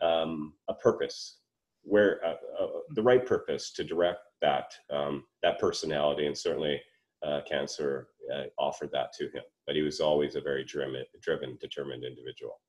um, 0.00 0.54
a 0.68 0.74
purpose, 0.74 1.38
where 1.82 2.24
uh, 2.24 2.36
uh, 2.58 2.66
the 2.94 3.02
right 3.02 3.24
purpose 3.26 3.72
to 3.72 3.84
direct 3.84 4.20
that 4.40 4.72
um, 4.90 5.24
that 5.42 5.58
personality, 5.58 6.26
and 6.26 6.38
certainly 6.38 6.80
uh, 7.26 7.40
cancer 7.46 8.08
uh, 8.34 8.44
offered 8.58 8.90
that 8.92 9.12
to 9.18 9.24
him. 9.24 9.42
But 9.66 9.76
he 9.76 9.82
was 9.82 10.00
always 10.00 10.34
a 10.34 10.40
very 10.40 10.64
driven, 10.64 11.04
driven 11.20 11.58
determined 11.60 12.04
individual. 12.04 12.60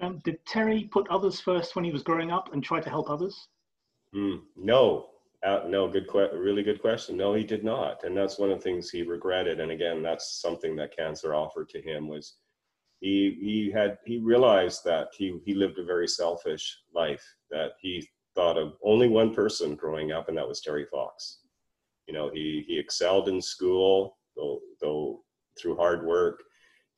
Um, 0.00 0.20
did 0.24 0.44
Terry 0.46 0.84
put 0.84 1.08
others 1.08 1.40
first 1.40 1.76
when 1.76 1.84
he 1.84 1.92
was 1.92 2.02
growing 2.02 2.30
up 2.30 2.52
and 2.52 2.62
try 2.62 2.80
to 2.80 2.90
help 2.90 3.10
others? 3.10 3.48
Mm, 4.14 4.40
no, 4.56 5.10
uh, 5.44 5.62
no, 5.66 5.88
good, 5.88 6.08
que- 6.08 6.30
really 6.32 6.62
good 6.62 6.80
question. 6.80 7.16
No, 7.16 7.34
he 7.34 7.44
did 7.44 7.64
not, 7.64 8.04
and 8.04 8.16
that's 8.16 8.38
one 8.38 8.50
of 8.50 8.58
the 8.58 8.64
things 8.64 8.90
he 8.90 9.02
regretted. 9.02 9.60
And 9.60 9.70
again, 9.70 10.02
that's 10.02 10.40
something 10.40 10.74
that 10.76 10.96
cancer 10.96 11.34
offered 11.34 11.68
to 11.70 11.82
him 11.82 12.08
was 12.08 12.36
he 13.00 13.38
he 13.40 13.70
had 13.70 13.98
he 14.04 14.18
realized 14.18 14.84
that 14.84 15.08
he 15.16 15.38
he 15.44 15.54
lived 15.54 15.78
a 15.78 15.84
very 15.84 16.08
selfish 16.08 16.78
life. 16.94 17.24
That 17.50 17.72
he 17.80 18.06
thought 18.34 18.58
of 18.58 18.74
only 18.82 19.08
one 19.08 19.34
person 19.34 19.74
growing 19.74 20.12
up, 20.12 20.28
and 20.28 20.36
that 20.36 20.48
was 20.48 20.60
Terry 20.60 20.86
Fox. 20.86 21.38
You 22.06 22.14
know, 22.14 22.30
he 22.30 22.64
he 22.66 22.78
excelled 22.78 23.28
in 23.28 23.40
school, 23.40 24.18
though 24.36 24.60
though 24.80 25.24
through 25.58 25.76
hard 25.76 26.04
work, 26.04 26.42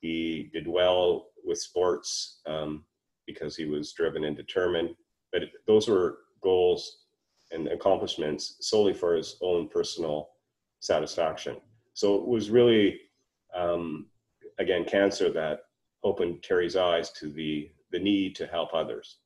he 0.01 0.51
did 0.53 0.67
well 0.67 1.29
with 1.45 1.59
sports 1.59 2.41
um, 2.47 2.85
because 3.27 3.57
he 3.57 3.67
was 3.67 3.93
driven 3.93 4.25
and 4.25 4.37
determined. 4.37 4.95
But 5.33 5.43
those 5.67 5.89
were 5.89 6.19
goals 6.43 7.05
and 7.51 7.69
accomplishments 7.69 8.57
solely 8.61 8.93
for 8.93 9.15
his 9.15 9.37
own 9.43 9.69
personal 9.69 10.31
satisfaction. 10.81 11.57
So 11.95 12.17
it 12.17 12.27
was 12.27 12.51
really, 12.51 13.01
um, 13.55 14.07
again, 14.59 14.85
cancer 14.85 15.31
that 15.33 15.61
opened 16.03 16.43
Terry's 16.43 16.77
eyes 16.77 17.11
to 17.13 17.31
the, 17.31 17.71
the 17.91 17.99
need 17.99 18.35
to 18.37 18.47
help 18.47 18.75
others 18.75 19.19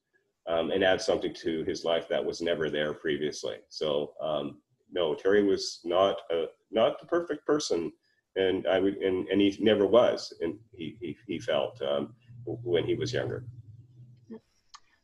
um, 0.46 0.70
and 0.70 0.84
add 0.84 1.00
something 1.00 1.34
to 1.34 1.64
his 1.64 1.84
life 1.84 2.08
that 2.08 2.24
was 2.24 2.40
never 2.40 2.70
there 2.70 2.92
previously. 2.92 3.56
So 3.68 4.12
um, 4.20 4.58
no, 4.92 5.14
Terry 5.14 5.42
was 5.42 5.80
not 5.84 6.16
a, 6.30 6.46
not 6.70 7.00
the 7.00 7.06
perfect 7.06 7.46
person, 7.46 7.92
and 8.36 8.66
I 8.66 8.78
would 8.78 8.96
and, 8.96 9.26
and 9.28 9.40
he 9.40 9.56
never 9.60 9.86
was, 9.86 10.32
and 10.40 10.58
he 10.72 10.96
he, 11.00 11.16
he 11.26 11.38
felt 11.38 11.80
um, 11.82 12.14
when 12.44 12.84
he 12.84 12.94
was 12.94 13.12
younger. 13.12 13.44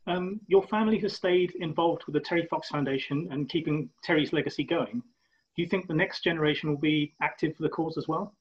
Um, 0.07 0.41
your 0.49 0.63
family 0.65 0.99
has 1.01 1.15
stayed 1.15 1.53
involved 1.61 2.03
with 2.07 2.15
the 2.15 2.21
Terry 2.21 2.47
Fox 2.47 2.69
Foundation 2.69 3.29
and 3.31 3.49
keeping 3.49 3.89
Terry's 4.03 4.33
legacy 4.33 4.65
going. 4.65 5.03
Do 5.57 5.63
you 5.63 5.69
think 5.69 5.87
the 5.87 5.95
next 5.95 6.25
generation 6.25 6.71
will 6.71 6.79
be 6.79 7.15
active 7.21 7.57
for 7.57 7.63
the 7.63 7.69
cause 7.69 7.97
as 7.97 8.09
well? 8.09 8.35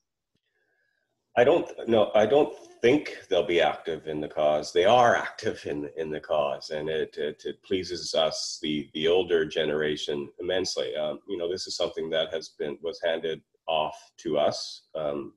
I 1.38 1.46
don't 1.46 1.70
no, 1.88 2.12
I 2.13 2.25
don't 2.25 2.53
think 2.82 3.18
they'll 3.30 3.46
be 3.46 3.62
active 3.62 4.08
in 4.08 4.20
the 4.20 4.27
cause. 4.27 4.74
They 4.74 4.84
are 4.84 5.15
active 5.15 5.65
in 5.65 5.89
in 5.96 6.10
the 6.10 6.20
cause, 6.20 6.72
and 6.72 6.89
it 6.89 7.15
it, 7.18 7.44
it 7.46 7.63
pleases 7.63 8.13
us, 8.13 8.60
the 8.62 8.89
the 8.94 9.08
older 9.08 9.46
generation, 9.46 10.30
immensely. 10.39 10.94
Um, 10.96 11.20
you 11.30 11.38
know, 11.38 11.50
this 11.50 11.68
is 11.68 11.77
something 11.77 12.10
that 12.10 12.34
has 12.34 12.50
been 12.60 12.77
was 12.82 13.00
handed 13.01 13.41
off 13.65 13.96
to 14.18 14.38
us. 14.38 14.88
Um, 14.94 15.34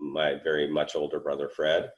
my 0.00 0.34
very 0.42 0.68
much 0.68 0.96
older 0.96 1.20
brother 1.20 1.48
Fred, 1.48 1.90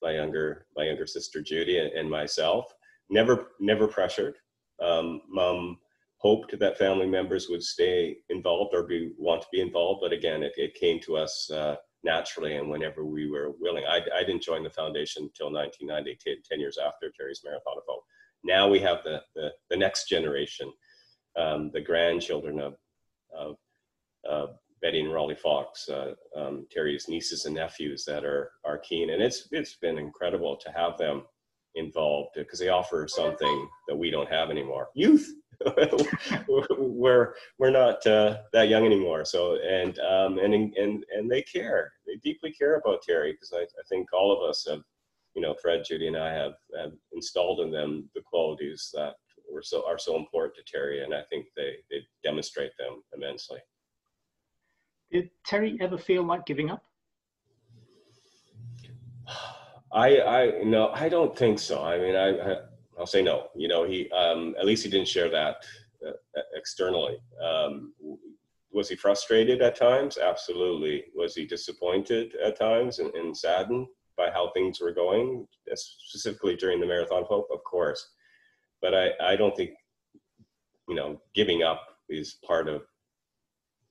my 0.00 0.12
younger 0.12 0.66
my 0.76 0.84
younger 0.84 1.06
sister 1.06 1.42
Judy, 1.42 1.78
and, 1.78 1.92
and 1.92 2.08
myself. 2.08 2.72
Never 3.12 3.48
never 3.60 3.86
pressured. 3.86 4.34
Um, 4.82 5.20
Mom 5.28 5.78
hoped 6.16 6.58
that 6.58 6.78
family 6.78 7.06
members 7.06 7.46
would 7.48 7.62
stay 7.62 8.16
involved 8.30 8.74
or 8.74 8.84
be 8.84 9.12
want 9.18 9.42
to 9.42 9.48
be 9.52 9.60
involved, 9.60 10.00
but 10.02 10.12
again, 10.12 10.42
it, 10.42 10.52
it 10.56 10.74
came 10.74 10.98
to 11.00 11.16
us. 11.16 11.50
Uh, 11.50 11.76
naturally 12.04 12.56
and 12.56 12.68
whenever 12.68 13.04
we 13.04 13.30
were 13.30 13.52
willing. 13.60 13.84
I, 13.84 14.00
I 14.14 14.24
didn't 14.24 14.42
join 14.42 14.62
the 14.62 14.70
foundation 14.70 15.24
until 15.24 15.52
1990, 15.52 16.18
10, 16.24 16.42
10, 16.50 16.60
years 16.60 16.78
after 16.84 17.10
Terry's 17.10 17.42
Marathon 17.44 17.74
of 17.76 17.84
Hope. 17.86 18.02
Now 18.44 18.68
we 18.68 18.80
have 18.80 18.98
the, 19.04 19.22
the, 19.36 19.50
the 19.70 19.76
next 19.76 20.08
generation, 20.08 20.72
um, 21.36 21.70
the 21.72 21.80
grandchildren 21.80 22.58
of, 22.58 22.74
of 23.36 23.56
uh, 24.28 24.52
Betty 24.80 25.00
and 25.00 25.12
Rolly 25.12 25.36
Fox, 25.36 25.88
uh, 25.88 26.14
um, 26.36 26.66
Terry's 26.70 27.08
nieces 27.08 27.44
and 27.44 27.54
nephews 27.54 28.04
that 28.06 28.24
are, 28.24 28.50
are 28.64 28.78
keen. 28.78 29.10
And 29.10 29.22
it's, 29.22 29.48
it's 29.52 29.76
been 29.76 29.98
incredible 29.98 30.56
to 30.56 30.72
have 30.72 30.98
them 30.98 31.22
involved 31.74 32.30
because 32.34 32.58
they 32.58 32.68
offer 32.68 33.06
something 33.08 33.68
that 33.88 33.96
we 33.96 34.10
don't 34.10 34.30
have 34.30 34.50
anymore. 34.50 34.88
Youth. 34.94 35.28
we're 36.78 37.34
we're 37.58 37.70
not 37.70 38.04
uh, 38.06 38.38
that 38.52 38.68
young 38.68 38.84
anymore. 38.84 39.24
So 39.24 39.56
and 39.56 39.98
um, 40.00 40.38
and 40.38 40.54
and 40.54 41.04
and 41.14 41.30
they 41.30 41.42
care. 41.42 41.92
They 42.06 42.16
deeply 42.16 42.52
care 42.52 42.76
about 42.76 43.02
Terry 43.02 43.32
because 43.32 43.52
I, 43.54 43.62
I 43.62 43.82
think 43.88 44.12
all 44.12 44.32
of 44.32 44.48
us 44.48 44.66
have, 44.68 44.82
you 45.34 45.42
know, 45.42 45.54
Fred, 45.54 45.84
Judy, 45.86 46.08
and 46.08 46.16
I 46.16 46.32
have, 46.32 46.54
have 46.76 46.92
installed 47.12 47.60
in 47.60 47.70
them 47.70 48.10
the 48.14 48.22
qualities 48.22 48.90
that 48.94 49.14
were 49.52 49.62
so 49.62 49.86
are 49.88 49.98
so 49.98 50.16
important 50.16 50.56
to 50.56 50.72
Terry, 50.72 51.04
and 51.04 51.14
I 51.14 51.22
think 51.30 51.46
they 51.56 51.76
they 51.90 51.98
demonstrate 52.24 52.72
them 52.76 53.02
immensely. 53.14 53.58
Did 55.12 55.30
Terry 55.46 55.78
ever 55.80 55.98
feel 55.98 56.24
like 56.24 56.44
giving 56.44 56.70
up? 56.70 56.82
I 59.92 60.20
I 60.20 60.62
no, 60.64 60.90
I 60.90 61.08
don't 61.08 61.36
think 61.36 61.58
so. 61.58 61.82
I 61.82 61.98
mean, 61.98 62.16
I, 62.16 62.28
I 62.38 62.56
I'll 62.98 63.06
say 63.06 63.22
no. 63.22 63.48
You 63.54 63.68
know, 63.68 63.84
he 63.84 64.10
um, 64.10 64.54
at 64.58 64.66
least 64.66 64.84
he 64.84 64.90
didn't 64.90 65.08
share 65.08 65.30
that 65.30 65.56
uh, 66.06 66.40
externally. 66.54 67.18
Um, 67.42 67.92
was 68.72 68.88
he 68.88 68.96
frustrated 68.96 69.60
at 69.60 69.76
times? 69.76 70.16
Absolutely. 70.18 71.04
Was 71.14 71.34
he 71.34 71.44
disappointed 71.44 72.34
at 72.42 72.58
times 72.58 73.00
and, 73.00 73.14
and 73.14 73.36
saddened 73.36 73.86
by 74.16 74.30
how 74.30 74.50
things 74.50 74.80
were 74.80 74.92
going, 74.92 75.46
specifically 75.74 76.56
during 76.56 76.80
the 76.80 76.86
Marathon 76.86 77.24
Hope? 77.24 77.48
Of 77.52 77.62
course. 77.64 78.10
But 78.80 78.94
I, 78.94 79.10
I 79.20 79.36
don't 79.36 79.54
think, 79.56 79.72
you 80.88 80.94
know, 80.94 81.20
giving 81.34 81.62
up 81.62 81.82
is 82.08 82.38
part 82.46 82.68
of 82.68 82.82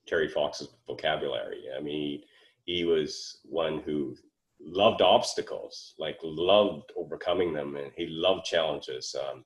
Terry 0.06 0.28
Fox's 0.28 0.68
vocabulary. 0.86 1.62
I 1.76 1.80
mean, 1.80 2.22
he 2.64 2.84
was 2.84 3.38
one 3.44 3.78
who 3.78 4.16
loved 4.64 5.02
obstacles, 5.02 5.94
like 5.98 6.18
loved 6.22 6.92
overcoming 6.96 7.52
them, 7.52 7.76
and 7.76 7.90
he 7.96 8.06
loved 8.06 8.44
challenges. 8.44 9.14
Um, 9.18 9.44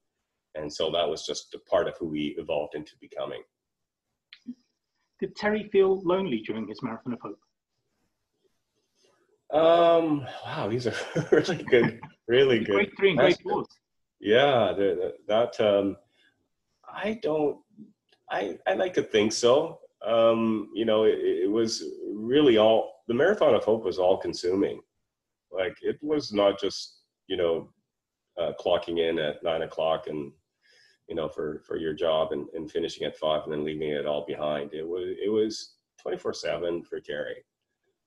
and 0.55 0.73
so 0.73 0.91
that 0.91 1.09
was 1.09 1.27
just 1.27 1.55
a 1.55 1.59
part 1.71 1.89
of 1.89 1.95
who 1.99 2.13
he 2.13 2.35
evolved 2.39 2.75
into 2.75 2.93
becoming. 3.01 3.43
Did 5.21 5.35
Terry 5.37 5.69
feel 5.73 6.03
lonely 6.03 6.41
during 6.41 6.69
his 6.69 6.83
marathon 6.83 7.15
of 7.15 7.21
hope? 7.21 7.39
Um, 9.53 10.27
wow, 10.45 10.69
these 10.69 10.87
are 10.87 10.95
really 11.33 11.63
good, 11.65 12.01
really 12.29 12.59
good. 12.59 12.75
Great 12.75 12.97
three 12.97 13.11
and 13.11 13.19
great 13.19 13.41
fours. 13.43 13.67
Yeah, 14.21 14.73
that 15.29 15.61
um, 15.61 15.97
I 16.89 17.19
don't. 17.23 17.59
I 18.31 18.59
I 18.67 18.75
like 18.75 18.95
to 18.95 19.03
think 19.03 19.33
so. 19.33 19.79
Um, 20.05 20.71
you 20.75 20.85
know, 20.85 21.05
it, 21.05 21.19
it 21.19 21.51
was 21.51 21.85
really 22.13 22.59
all 22.59 23.03
the 23.09 23.15
marathon 23.15 23.55
of 23.55 23.65
hope 23.65 23.85
was 23.85 23.99
all 23.99 24.19
consuming 24.19 24.81
like 25.57 25.77
it 25.83 25.99
was 26.03 26.33
not 26.33 26.61
just 26.61 27.01
you 27.29 27.37
know 27.37 27.69
uh, 28.41 28.53
clocking 28.61 28.99
in 28.99 29.19
at 29.19 29.43
nine 29.43 29.63
o'clock 29.63 30.07
and 30.09 30.33
you 31.09 31.15
know 31.15 31.29
for 31.29 31.63
for 31.67 31.77
your 31.77 31.93
job 31.93 32.33
and, 32.33 32.49
and 32.55 32.71
finishing 32.71 33.07
at 33.07 33.17
five 33.17 33.43
and 33.45 33.53
then 33.53 33.65
leaving 33.65 33.91
it 33.91 34.07
all 34.07 34.25
behind. 34.27 34.73
It 34.75 34.87
was 34.87 35.17
it 35.23 35.31
was 35.31 35.77
twenty 36.01 36.19
four 36.19 36.33
seven 36.33 36.83
for 36.83 37.01
Terry. 37.01 37.45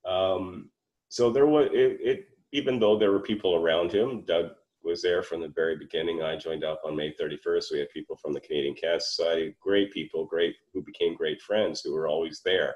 Um, 0.05 0.69
so 1.09 1.31
there 1.31 1.47
was 1.47 1.69
it, 1.73 1.99
it 2.01 2.25
even 2.51 2.79
though 2.79 2.97
there 2.97 3.11
were 3.11 3.21
people 3.21 3.55
around 3.55 3.91
him. 3.91 4.23
Doug 4.25 4.51
was 4.83 5.01
there 5.01 5.21
from 5.21 5.41
the 5.41 5.49
very 5.49 5.77
beginning. 5.77 6.21
I 6.21 6.37
joined 6.37 6.63
up 6.63 6.81
on 6.85 6.95
May 6.95 7.13
31st. 7.13 7.71
We 7.71 7.79
had 7.79 7.89
people 7.89 8.15
from 8.15 8.33
the 8.33 8.39
Canadian 8.39 8.75
Cancer 8.75 9.05
Society, 9.05 9.55
great 9.61 9.91
people, 9.91 10.25
great 10.25 10.55
who 10.73 10.81
became 10.81 11.15
great 11.15 11.41
friends 11.41 11.81
who 11.81 11.93
were 11.93 12.07
always 12.07 12.41
there. 12.45 12.75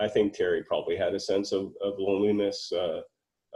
I 0.00 0.08
think 0.08 0.32
Terry 0.32 0.62
probably 0.62 0.96
had 0.96 1.14
a 1.14 1.20
sense 1.20 1.52
of, 1.52 1.72
of 1.82 1.94
loneliness 1.98 2.72
uh, 2.72 3.00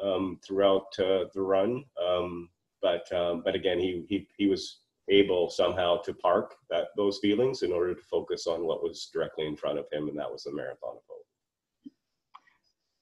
um, 0.03 0.39
throughout 0.47 0.87
uh, 0.99 1.25
the 1.35 1.41
run. 1.41 1.85
Um, 2.05 2.49
but 2.81 3.11
um, 3.13 3.43
but 3.45 3.55
again, 3.55 3.79
he, 3.79 4.05
he 4.09 4.29
he 4.37 4.47
was 4.47 4.81
able 5.11 5.51
somehow 5.51 5.99
to 6.03 6.15
park 6.15 6.55
that 6.71 6.89
those 6.97 7.19
feelings 7.19 7.63
in 7.63 7.73
order 7.73 7.95
to 7.95 8.03
focus 8.03 8.47
on 8.47 8.65
what 8.65 8.83
was 8.83 9.11
directly 9.13 9.47
in 9.47 9.57
front 9.57 9.79
of 9.79 9.87
him, 9.93 10.09
and 10.09 10.19
that 10.19 10.31
was 10.31 10.45
the 10.45 10.53
marathon 10.53 10.97
of 10.97 11.03
hope. 11.09 11.93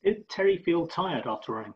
Did 0.04 0.28
Terry 0.28 0.58
feel 0.58 0.86
tired 0.86 1.26
after 1.26 1.52
running? 1.52 1.74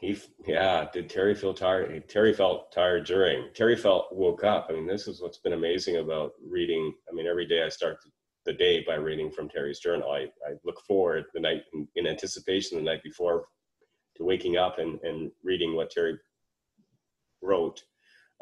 He 0.00 0.18
yeah. 0.46 0.88
Did 0.92 1.08
Terry 1.08 1.34
feel 1.34 1.54
tired? 1.54 2.08
Terry 2.08 2.34
felt 2.34 2.70
tired 2.70 3.06
during. 3.06 3.48
Terry 3.54 3.76
felt 3.76 4.14
woke 4.14 4.44
up. 4.44 4.66
I 4.68 4.74
mean, 4.74 4.86
this 4.86 5.08
is 5.08 5.22
what's 5.22 5.38
been 5.38 5.54
amazing 5.54 5.96
about 5.96 6.32
reading. 6.46 6.92
I 7.10 7.14
mean, 7.14 7.26
every 7.26 7.46
day 7.46 7.62
I 7.62 7.68
start 7.70 7.98
the 8.46 8.52
day 8.52 8.82
by 8.86 8.94
reading 8.94 9.30
from 9.30 9.48
Terry's 9.48 9.80
journal. 9.80 10.10
I, 10.10 10.28
I 10.48 10.54
look 10.64 10.80
forward 10.86 11.24
the 11.34 11.40
night 11.40 11.64
in, 11.74 11.86
in 11.96 12.06
anticipation 12.06 12.78
the 12.78 12.84
night 12.84 13.02
before 13.02 13.46
to 14.16 14.24
waking 14.24 14.56
up 14.56 14.78
and, 14.78 14.98
and 15.02 15.30
reading 15.42 15.74
what 15.74 15.90
Terry 15.90 16.16
wrote 17.42 17.82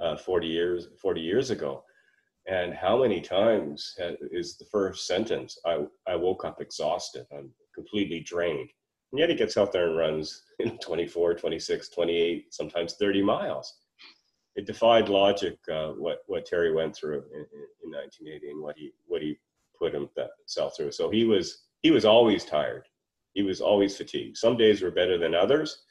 uh, 0.00 0.16
40 0.16 0.46
years 0.46 0.88
40 1.00 1.20
years 1.20 1.50
ago. 1.50 1.82
And 2.46 2.74
how 2.74 3.00
many 3.00 3.22
times 3.22 3.94
is 4.30 4.58
the 4.58 4.66
first 4.70 5.06
sentence? 5.06 5.58
I, 5.64 5.86
I 6.06 6.14
woke 6.14 6.44
up 6.44 6.60
exhausted. 6.60 7.26
I'm 7.36 7.50
completely 7.74 8.20
drained. 8.20 8.70
And 9.12 9.18
yet 9.18 9.30
he 9.30 9.34
gets 9.34 9.56
out 9.56 9.72
there 9.72 9.88
and 9.88 9.96
runs 9.96 10.42
in 10.58 10.76
24, 10.78 11.34
26, 11.34 11.88
28, 11.88 12.52
sometimes 12.52 12.94
30 12.94 13.22
miles. 13.22 13.78
It 14.56 14.66
defied 14.66 15.08
logic 15.08 15.56
uh, 15.72 15.88
what, 15.92 16.18
what 16.26 16.44
Terry 16.44 16.72
went 16.72 16.94
through 16.94 17.24
in, 17.32 17.46
in 17.82 17.90
1980 17.90 18.50
and 18.50 18.62
what 18.62 18.76
he, 18.76 18.92
what 19.06 19.22
he 19.22 19.38
put 19.78 19.94
himself 19.94 20.76
through. 20.76 20.92
So 20.92 21.10
he 21.10 21.24
was 21.24 21.64
he 21.82 21.90
was 21.90 22.04
always 22.04 22.44
tired. 22.44 22.84
He 23.34 23.42
was 23.42 23.60
always 23.60 23.96
fatigued. 23.96 24.36
Some 24.36 24.56
days 24.56 24.80
were 24.80 24.90
better 24.90 25.18
than 25.18 25.34
others, 25.34 25.82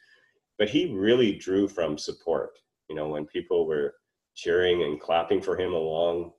but 0.58 0.70
he 0.70 0.94
really 0.94 1.34
drew 1.34 1.68
from 1.68 1.98
support. 1.98 2.58
You 2.90 2.96
know, 2.96 3.10
when 3.10 3.26
people 3.26 3.68
were 3.68 3.96
cheering 4.36 4.84
and 4.84 5.00
clapping 5.00 5.42
for 5.42 5.58
him 5.58 5.74
along 5.74 6.32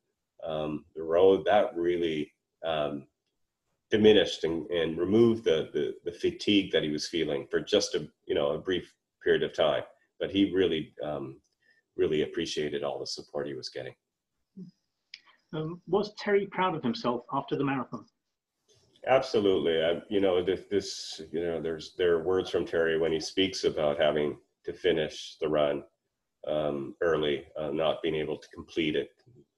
um, 0.45 0.85
the 0.97 1.03
road, 1.03 1.45
that 1.45 1.77
really 1.77 2.33
um, 2.65 3.07
diminished 3.91 4.45
and, 4.45 4.67
and 4.71 4.99
removed 4.99 5.45
the, 5.45 5.69
the, 5.73 5.95
the 6.05 6.17
fatigue 6.19 6.73
that 6.73 6.83
he 6.83 6.91
was 6.91 7.07
feeling 7.09 7.47
for 7.51 7.61
just 7.61 7.95
a 7.95 8.09
you 8.27 8.35
know 8.35 8.53
a 8.53 8.59
brief 8.59 8.93
period 9.23 9.43
of 9.43 9.53
time. 9.53 9.83
But 10.19 10.31
he 10.31 10.53
really 10.53 10.95
um, 11.03 11.41
really 11.97 12.23
appreciated 12.23 12.83
all 12.83 12.99
the 12.99 13.07
support 13.07 13.47
he 13.47 13.55
was 13.55 13.69
getting. 13.69 13.95
Um, 15.55 15.81
was 15.87 16.13
Terry 16.19 16.47
proud 16.47 16.75
of 16.75 16.83
himself 16.83 17.23
after 17.33 17.57
the 17.57 17.65
marathon? 17.65 18.05
Absolutely. 19.07 19.83
I, 19.83 20.03
you 20.09 20.21
know, 20.21 20.43
this, 20.43 20.63
this, 20.71 21.21
you 21.31 21.45
know, 21.45 21.61
there's 21.61 21.95
there 21.97 22.15
are 22.15 22.23
words 22.25 22.51
from 22.51 22.65
Terry 22.65 22.99
when 22.99 23.13
he 23.13 23.21
speaks 23.21 23.65
about 23.65 24.01
having 24.01 24.37
to 24.65 24.73
finish 24.73 25.37
the 25.41 25.49
run 25.49 25.85
um, 26.49 26.95
early, 27.03 27.45
uh, 27.59 27.71
not 27.71 28.03
being 28.03 28.15
able 28.15 28.39
to 28.39 28.49
complete 28.49 28.97
it. 28.97 29.11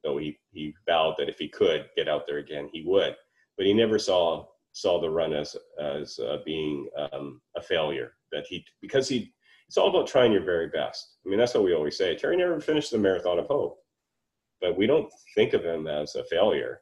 Though 0.05 0.19
he 0.19 0.39
he 0.53 0.75
vowed 0.87 1.15
that 1.19 1.29
if 1.29 1.39
he 1.39 1.49
could 1.49 1.87
get 1.97 2.09
out 2.09 2.27
there 2.27 2.39
again, 2.39 2.69
he 2.73 2.83
would. 2.87 3.17
But 3.57 3.67
he 3.67 3.73
never 3.73 3.99
saw 3.99 4.47
saw 4.73 5.01
the 5.01 5.11
run 5.11 5.33
as 5.33 5.57
as 5.81 6.19
uh, 6.19 6.39
being 6.45 6.89
um, 7.13 7.41
a 7.57 7.63
failure. 7.63 8.13
That 8.33 8.47
he 8.47 8.65
because 8.83 9.09
he 9.09 9.33
it's 9.69 9.79
all 9.79 9.89
about 9.89 10.09
trying 10.09 10.33
your 10.33 10.45
very 10.45 10.69
best. 10.69 11.19
I 11.25 11.29
mean, 11.29 11.39
that's 11.39 11.55
what 11.55 11.65
we 11.65 11.75
always 11.75 11.97
say. 11.97 12.17
Terry 12.17 12.37
never 12.37 12.61
finished 12.61 12.91
the 12.91 12.99
marathon 12.99 13.39
of 13.39 13.47
hope 13.47 13.79
but 14.61 14.77
we 14.77 14.87
don't 14.87 15.13
think 15.35 15.53
of 15.53 15.65
him 15.65 15.87
as 15.87 16.15
a 16.15 16.25
failure. 16.25 16.81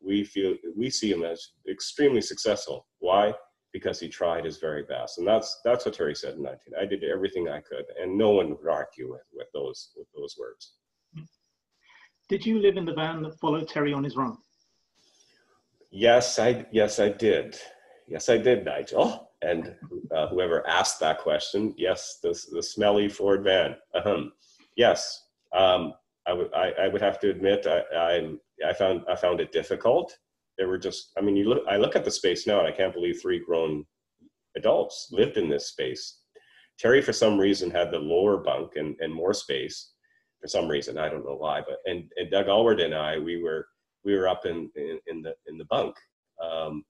We 0.00 0.24
feel 0.24 0.54
we 0.76 0.90
see 0.90 1.10
him 1.10 1.24
as 1.24 1.52
extremely 1.68 2.20
successful. 2.20 2.86
Why? 2.98 3.34
Because 3.72 3.98
he 4.00 4.08
tried 4.08 4.44
his 4.44 4.58
very 4.58 4.84
best, 4.84 5.18
and 5.18 5.26
that's 5.26 5.60
that's 5.64 5.84
what 5.84 5.94
Terry 5.94 6.14
said 6.14 6.34
in 6.34 6.42
19. 6.42 6.74
I 6.80 6.86
did 6.86 7.04
everything 7.04 7.48
I 7.48 7.60
could, 7.60 7.84
and 8.00 8.16
no 8.16 8.30
one 8.30 8.50
would 8.50 8.68
argue 8.68 9.10
with, 9.10 9.26
with 9.32 9.48
those 9.52 9.90
with 9.96 10.06
those 10.16 10.36
words. 10.38 10.74
Did 12.28 12.44
you 12.44 12.58
live 12.58 12.76
in 12.76 12.84
the 12.84 12.94
van 12.94 13.22
that 13.22 13.38
followed 13.38 13.68
Terry 13.68 13.92
on 13.92 14.04
his 14.04 14.16
run? 14.16 14.36
Yes, 15.90 16.38
I 16.38 16.66
yes 16.72 16.98
I 16.98 17.08
did. 17.08 17.58
Yes, 18.08 18.28
I 18.28 18.38
did, 18.38 18.64
Nigel. 18.64 19.30
And 19.42 19.74
uh, 20.14 20.28
whoever 20.28 20.66
asked 20.66 21.00
that 21.00 21.18
question, 21.18 21.74
yes, 21.76 22.18
the, 22.22 22.40
the 22.52 22.62
smelly 22.62 23.08
Ford 23.08 23.42
van. 23.42 23.76
Uh-huh. 23.94 24.24
Yes, 24.76 25.24
um, 25.52 25.92
I, 26.26 26.30
w- 26.30 26.50
I, 26.54 26.66
would 26.66 26.78
I 26.78 26.88
would 26.88 27.02
have 27.02 27.20
to 27.20 27.30
admit 27.30 27.66
I, 27.66 27.82
I, 27.96 28.68
I, 28.68 28.72
found, 28.72 29.02
I 29.08 29.16
found 29.16 29.40
it 29.40 29.52
difficult. 29.52 30.16
There 30.58 30.68
were 30.68 30.78
just, 30.78 31.12
I 31.18 31.20
mean, 31.20 31.36
you 31.36 31.48
look, 31.48 31.62
I 31.68 31.76
look 31.76 31.96
at 31.96 32.04
the 32.04 32.10
space 32.10 32.46
now 32.46 32.58
and 32.58 32.68
I 32.68 32.72
can't 32.72 32.94
believe 32.94 33.20
three 33.20 33.38
grown 33.44 33.84
adults 34.56 35.08
lived 35.12 35.36
in 35.36 35.48
this 35.48 35.68
space. 35.68 36.20
Terry, 36.78 37.00
for 37.00 37.12
some 37.12 37.38
reason, 37.38 37.70
had 37.70 37.90
the 37.90 37.98
lower 37.98 38.38
bunk 38.38 38.72
and, 38.76 38.96
and 39.00 39.12
more 39.12 39.34
space 39.34 39.92
for 40.40 40.48
some 40.48 40.68
reason. 40.68 40.98
I 40.98 41.08
don't 41.08 41.24
know 41.24 41.36
why, 41.36 41.62
but 41.66 41.78
and, 41.86 42.10
and 42.16 42.30
Doug 42.30 42.46
Alward 42.46 42.82
and 42.82 42.94
I, 42.94 43.18
we 43.18 43.42
were 43.42 43.66
we 44.04 44.14
were 44.14 44.28
up 44.28 44.46
in 44.46 44.70
in, 44.76 44.98
in 45.06 45.22
the 45.22 45.34
in 45.46 45.58
the 45.58 45.64
bunk. 45.66 45.96
Um, 46.42 46.84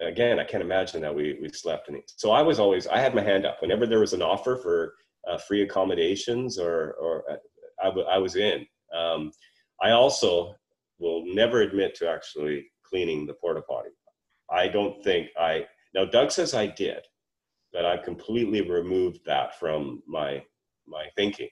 again, 0.00 0.38
I 0.38 0.44
can't 0.44 0.62
imagine 0.62 1.00
that 1.02 1.14
we 1.14 1.38
we 1.40 1.48
slept 1.50 1.88
in 1.88 1.96
it. 1.96 2.10
So 2.16 2.30
I 2.30 2.42
was 2.42 2.58
always 2.58 2.86
I 2.86 2.98
had 2.98 3.14
my 3.14 3.22
hand 3.22 3.46
up 3.46 3.60
whenever 3.60 3.86
there 3.86 4.00
was 4.00 4.12
an 4.12 4.22
offer 4.22 4.56
for 4.56 4.94
uh, 5.28 5.38
free 5.38 5.62
accommodations 5.62 6.58
or 6.58 6.92
or 6.94 7.24
uh, 7.30 7.36
I, 7.82 7.86
w- 7.86 8.06
I 8.06 8.18
was 8.18 8.36
in. 8.36 8.66
Um, 8.96 9.32
I 9.82 9.90
also 9.90 10.54
will 10.98 11.24
never 11.26 11.62
admit 11.62 11.94
to 11.96 12.08
actually 12.08 12.66
cleaning 12.84 13.26
the 13.26 13.34
porta 13.34 13.62
potty. 13.62 13.90
I 14.50 14.68
don't 14.68 15.02
think 15.02 15.28
I 15.38 15.66
now 15.94 16.04
Doug 16.04 16.30
says 16.30 16.54
I 16.54 16.66
did, 16.66 17.06
but 17.72 17.84
I 17.84 17.96
completely 17.96 18.68
removed 18.68 19.20
that 19.26 19.58
from 19.58 20.02
my 20.06 20.42
my 20.86 21.06
thinking. 21.16 21.48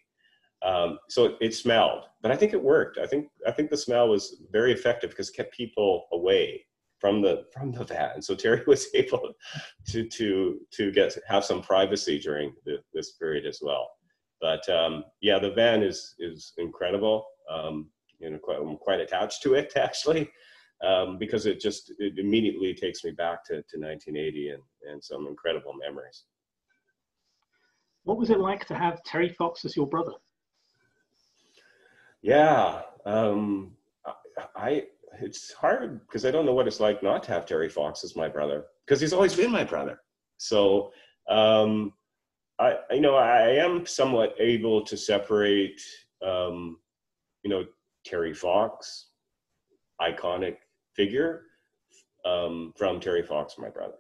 Um, 0.63 0.99
so 1.09 1.27
it, 1.27 1.37
it, 1.41 1.55
smelled, 1.55 2.05
but 2.21 2.33
I 2.33 2.37
think 2.37 2.53
it 2.53 2.63
worked. 2.63 2.99
I 2.99 3.07
think 3.07 3.29
I 3.47 3.53
think 3.53 3.71
the 3.71 3.77
smell 3.77 4.09
was 4.09 4.43
very 4.51 4.73
effective 4.73 5.11
because 5.11 5.29
it 5.31 5.37
kept 5.37 5.57
people 5.57 6.09
away 6.13 6.67
from 6.99 7.23
the 7.23 7.45
from 7.53 7.71
the 7.71 7.85
vat, 7.85 8.15
and 8.15 8.25
so 8.25 8.35
Terry 8.35 8.63
was 8.67 8.89
able 8.95 9.33
to 9.89 10.09
to 10.09 10.61
to 10.73 10.91
get 10.91 11.17
have 11.29 11.45
some 11.45 11.63
privacy 11.63 12.19
during 12.19 12.53
the, 12.65 12.79
this 12.93 13.13
period 13.13 13.47
as 13.47 13.61
well. 13.63 13.89
But 14.41 14.69
um, 14.69 15.05
yeah, 15.21 15.39
the 15.39 15.53
van 15.53 15.83
is 15.83 16.15
is 16.19 16.53
incredible. 16.59 17.27
Um, 17.51 17.91
you 18.19 18.31
know, 18.31 18.39
quite, 18.39 18.59
I'm 18.59 18.77
quite 18.77 19.01
attached 19.01 19.43
to 19.43 19.55
it 19.55 19.73
actually 19.77 20.31
um, 20.85 21.19
because 21.19 21.47
it 21.47 21.61
just 21.61 21.93
it 21.99 22.19
immediately 22.19 22.75
takes 22.75 23.05
me 23.05 23.11
back 23.11 23.45
to, 23.47 23.55
to 23.55 23.79
1980 23.79 24.51
and, 24.51 24.63
and 24.91 25.03
some 25.03 25.27
incredible 25.27 25.75
memories. 25.75 26.25
What 28.05 28.19
was 28.19 28.31
it 28.31 28.39
like 28.39 28.65
to 28.67 28.75
have 28.75 29.03
Terry 29.05 29.29
Fox 29.29 29.65
as 29.65 29.77
your 29.77 29.87
brother? 29.87 30.13
Yeah, 32.23 32.83
um, 33.05 33.73
I 34.57 34.85
it's 35.21 35.53
hard 35.53 36.01
because 36.07 36.25
I 36.25 36.31
don't 36.31 36.47
know 36.47 36.55
what 36.55 36.67
it's 36.67 36.81
like 36.81 37.03
not 37.03 37.23
to 37.25 37.33
have 37.33 37.47
Terry 37.47 37.69
Fox 37.69 38.05
as 38.05 38.17
my 38.17 38.29
brother 38.29 38.67
because 38.87 39.01
he's 39.01 39.13
always 39.13 39.35
been 39.35 39.51
my 39.51 39.65
brother. 39.65 40.01
So 40.37 40.93
um, 41.29 41.93
I 42.61 42.77
you 42.91 43.01
know 43.01 43.17
I 43.17 43.51
am 43.51 43.87
somewhat 43.87 44.35
able 44.39 44.83
to 44.83 44.97
separate 44.97 45.81
um, 46.25 46.79
you 47.43 47.51
know 47.51 47.65
Terry 48.05 48.35
Fox, 48.35 49.11
iconic 50.01 50.57
figure, 50.95 51.43
um, 52.25 52.73
from 52.77 53.01
Terry 53.01 53.23
Fox, 53.23 53.57
my 53.59 53.69
brother. 53.69 53.99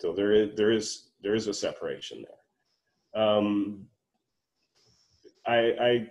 So 0.00 0.12
there 0.12 0.32
is 0.32 0.56
there 0.56 0.70
is 0.70 1.10
there 1.22 1.34
is 1.34 1.46
a 1.46 1.54
separation 1.54 2.24
there. 2.24 3.22
Um, 3.22 3.86
I, 5.46 6.06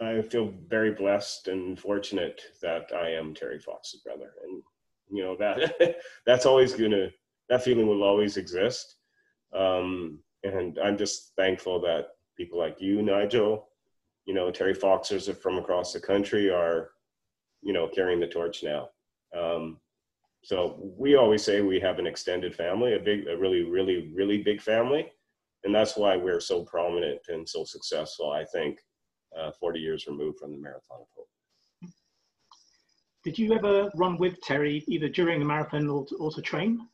I 0.00 0.06
I 0.18 0.22
feel 0.22 0.52
very 0.68 0.92
blessed 0.92 1.48
and 1.48 1.78
fortunate 1.78 2.40
that 2.60 2.90
I 2.94 3.10
am 3.10 3.34
Terry 3.34 3.58
Fox's 3.58 4.00
brother, 4.00 4.32
and 4.44 4.62
you 5.10 5.22
know 5.22 5.36
that 5.36 5.96
that's 6.26 6.46
always 6.46 6.74
gonna 6.74 7.08
that 7.48 7.64
feeling 7.64 7.86
will 7.86 8.02
always 8.02 8.36
exist. 8.36 8.96
Um, 9.54 10.20
and 10.44 10.78
I'm 10.82 10.98
just 10.98 11.32
thankful 11.36 11.80
that 11.82 12.08
people 12.36 12.58
like 12.58 12.80
you, 12.80 13.02
Nigel, 13.02 13.68
you 14.24 14.34
know 14.34 14.50
Terry 14.50 14.74
Foxers 14.74 15.34
from 15.36 15.58
across 15.58 15.92
the 15.92 16.00
country 16.00 16.50
are, 16.50 16.90
you 17.62 17.72
know, 17.72 17.88
carrying 17.88 18.20
the 18.20 18.26
torch 18.26 18.62
now. 18.62 18.88
Um, 19.36 19.78
so 20.44 20.92
we 20.98 21.14
always 21.16 21.44
say 21.44 21.60
we 21.60 21.80
have 21.80 21.98
an 21.98 22.06
extended 22.06 22.54
family, 22.54 22.94
a 22.94 22.98
big, 22.98 23.28
a 23.28 23.36
really, 23.36 23.62
really, 23.62 24.12
really 24.14 24.42
big 24.42 24.60
family, 24.60 25.12
and 25.64 25.74
that's 25.74 25.96
why 25.96 26.16
we're 26.16 26.40
so 26.40 26.64
prominent 26.64 27.20
and 27.28 27.48
so 27.48 27.64
successful. 27.64 28.32
I 28.32 28.44
think 28.44 28.78
uh, 29.38 29.52
40 29.58 29.78
years 29.78 30.06
removed 30.06 30.38
from 30.38 30.52
the 30.52 30.58
Marathon 30.58 31.00
of 31.00 31.06
Hope. 31.16 31.28
Did 33.24 33.38
you 33.38 33.52
ever 33.52 33.88
run 33.94 34.18
with 34.18 34.40
Terry 34.40 34.82
either 34.88 35.08
during 35.08 35.38
the 35.38 35.44
marathon 35.44 35.88
or 35.88 36.04
to, 36.06 36.16
or 36.16 36.32
to 36.32 36.42
train? 36.42 36.88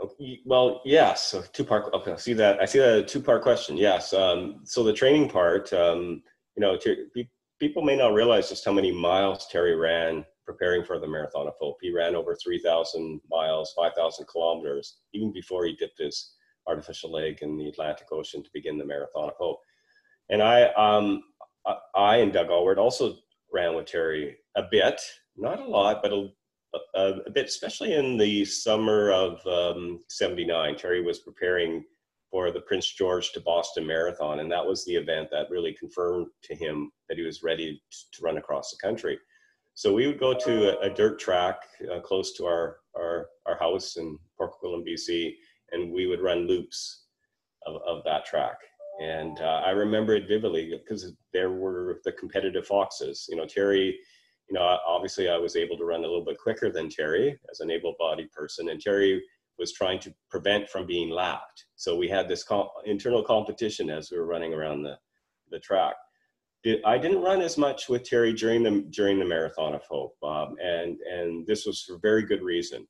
Okay, 0.00 0.40
well, 0.44 0.82
yes. 0.84 1.24
So 1.24 1.42
two 1.52 1.64
part. 1.64 1.92
Okay, 1.94 2.12
I 2.12 2.16
see 2.16 2.32
that. 2.34 2.60
I 2.60 2.64
see 2.64 2.78
that 2.78 2.98
a 2.98 3.02
two 3.02 3.20
part 3.20 3.42
question. 3.42 3.76
Yes. 3.76 4.12
Um, 4.12 4.60
so 4.64 4.82
the 4.82 4.92
training 4.92 5.28
part, 5.28 5.72
um, 5.72 6.22
you 6.56 6.60
know, 6.60 6.78
people 7.60 7.82
may 7.82 7.96
not 7.96 8.12
realize 8.12 8.48
just 8.48 8.64
how 8.64 8.72
many 8.72 8.92
miles 8.92 9.46
Terry 9.50 9.76
ran 9.76 10.24
preparing 10.44 10.84
for 10.84 10.98
the 10.98 11.06
Marathon 11.06 11.46
of 11.46 11.54
Hope. 11.60 11.78
He 11.80 11.92
ran 11.92 12.14
over 12.14 12.36
3,000 12.36 13.20
miles, 13.30 13.72
5,000 13.76 14.26
kilometers, 14.26 14.98
even 15.12 15.32
before 15.32 15.64
he 15.64 15.74
dipped 15.74 15.98
his 15.98 16.34
artificial 16.66 17.10
leg 17.10 17.38
in 17.42 17.56
the 17.56 17.68
Atlantic 17.68 18.08
Ocean 18.12 18.42
to 18.42 18.50
begin 18.52 18.78
the 18.78 18.84
Marathon 18.84 19.30
of 19.30 19.36
Hope. 19.38 19.60
And 20.30 20.42
I, 20.42 20.64
um, 20.74 21.22
I 21.94 22.16
and 22.16 22.32
Doug 22.32 22.48
Alward 22.48 22.78
also 22.78 23.16
ran 23.52 23.74
with 23.74 23.86
Terry 23.86 24.36
a 24.56 24.64
bit, 24.70 25.00
not 25.36 25.60
a 25.60 25.64
lot, 25.64 26.02
but 26.02 26.12
a, 26.12 26.28
a, 26.94 27.14
a 27.26 27.30
bit, 27.30 27.46
especially 27.46 27.94
in 27.94 28.16
the 28.16 28.44
summer 28.44 29.10
of 29.10 29.44
um, 29.46 30.00
79. 30.08 30.76
Terry 30.76 31.02
was 31.02 31.18
preparing 31.18 31.84
for 32.30 32.50
the 32.50 32.60
Prince 32.60 32.90
George 32.92 33.32
to 33.32 33.40
Boston 33.40 33.86
Marathon, 33.86 34.40
and 34.40 34.50
that 34.50 34.66
was 34.66 34.84
the 34.84 34.96
event 34.96 35.28
that 35.30 35.50
really 35.50 35.72
confirmed 35.72 36.26
to 36.42 36.54
him 36.54 36.90
that 37.08 37.18
he 37.18 37.24
was 37.24 37.42
ready 37.42 37.80
to 38.12 38.22
run 38.22 38.38
across 38.38 38.70
the 38.70 38.76
country. 38.76 39.18
So 39.74 39.92
we 39.92 40.06
would 40.06 40.20
go 40.20 40.34
to 40.34 40.78
a, 40.80 40.90
a 40.90 40.94
dirt 40.94 41.18
track 41.18 41.60
uh, 41.92 42.00
close 42.00 42.32
to 42.34 42.46
our, 42.46 42.78
our, 42.96 43.28
our 43.46 43.58
house 43.58 43.96
in 43.96 44.18
Port 44.36 44.52
Coquitlam, 44.52 44.84
BC, 44.86 45.34
and 45.72 45.92
we 45.92 46.06
would 46.06 46.20
run 46.20 46.46
loops 46.46 47.04
of, 47.66 47.80
of 47.86 48.04
that 48.04 48.24
track. 48.24 48.56
And 49.02 49.40
uh, 49.40 49.62
I 49.64 49.70
remember 49.70 50.14
it 50.14 50.28
vividly 50.28 50.70
because 50.70 51.12
there 51.32 51.50
were 51.50 52.00
the 52.04 52.12
competitive 52.12 52.66
foxes. 52.66 53.26
You 53.28 53.36
know, 53.36 53.46
Terry, 53.46 53.98
you 54.54 54.60
know, 54.60 54.78
obviously 54.86 55.28
I 55.28 55.36
was 55.36 55.56
able 55.56 55.76
to 55.78 55.84
run 55.84 56.04
a 56.04 56.06
little 56.06 56.24
bit 56.24 56.38
quicker 56.38 56.70
than 56.70 56.88
Terry 56.88 57.36
as 57.50 57.58
an 57.58 57.72
able 57.72 57.96
bodied 57.98 58.30
person. 58.30 58.68
And 58.68 58.80
Terry 58.80 59.20
was 59.58 59.72
trying 59.72 59.98
to 60.00 60.14
prevent 60.30 60.68
from 60.70 60.86
being 60.86 61.10
lapped. 61.10 61.64
So 61.74 61.96
we 61.96 62.08
had 62.08 62.28
this 62.28 62.44
internal 62.84 63.24
competition 63.24 63.90
as 63.90 64.12
we 64.12 64.16
were 64.16 64.26
running 64.26 64.54
around 64.54 64.84
the, 64.84 64.96
the 65.50 65.58
track. 65.58 65.96
I 66.86 66.98
didn't 66.98 67.22
run 67.22 67.42
as 67.42 67.58
much 67.58 67.88
with 67.88 68.04
Terry 68.04 68.32
during 68.32 68.62
the 68.62 68.86
during 68.90 69.18
the 69.18 69.24
marathon 69.24 69.74
of 69.74 69.82
hope, 69.82 70.16
and 70.22 70.96
and 71.00 71.46
this 71.46 71.66
was 71.66 71.82
for 71.82 71.98
very 71.98 72.22
good 72.22 72.40
reason. 72.40 72.88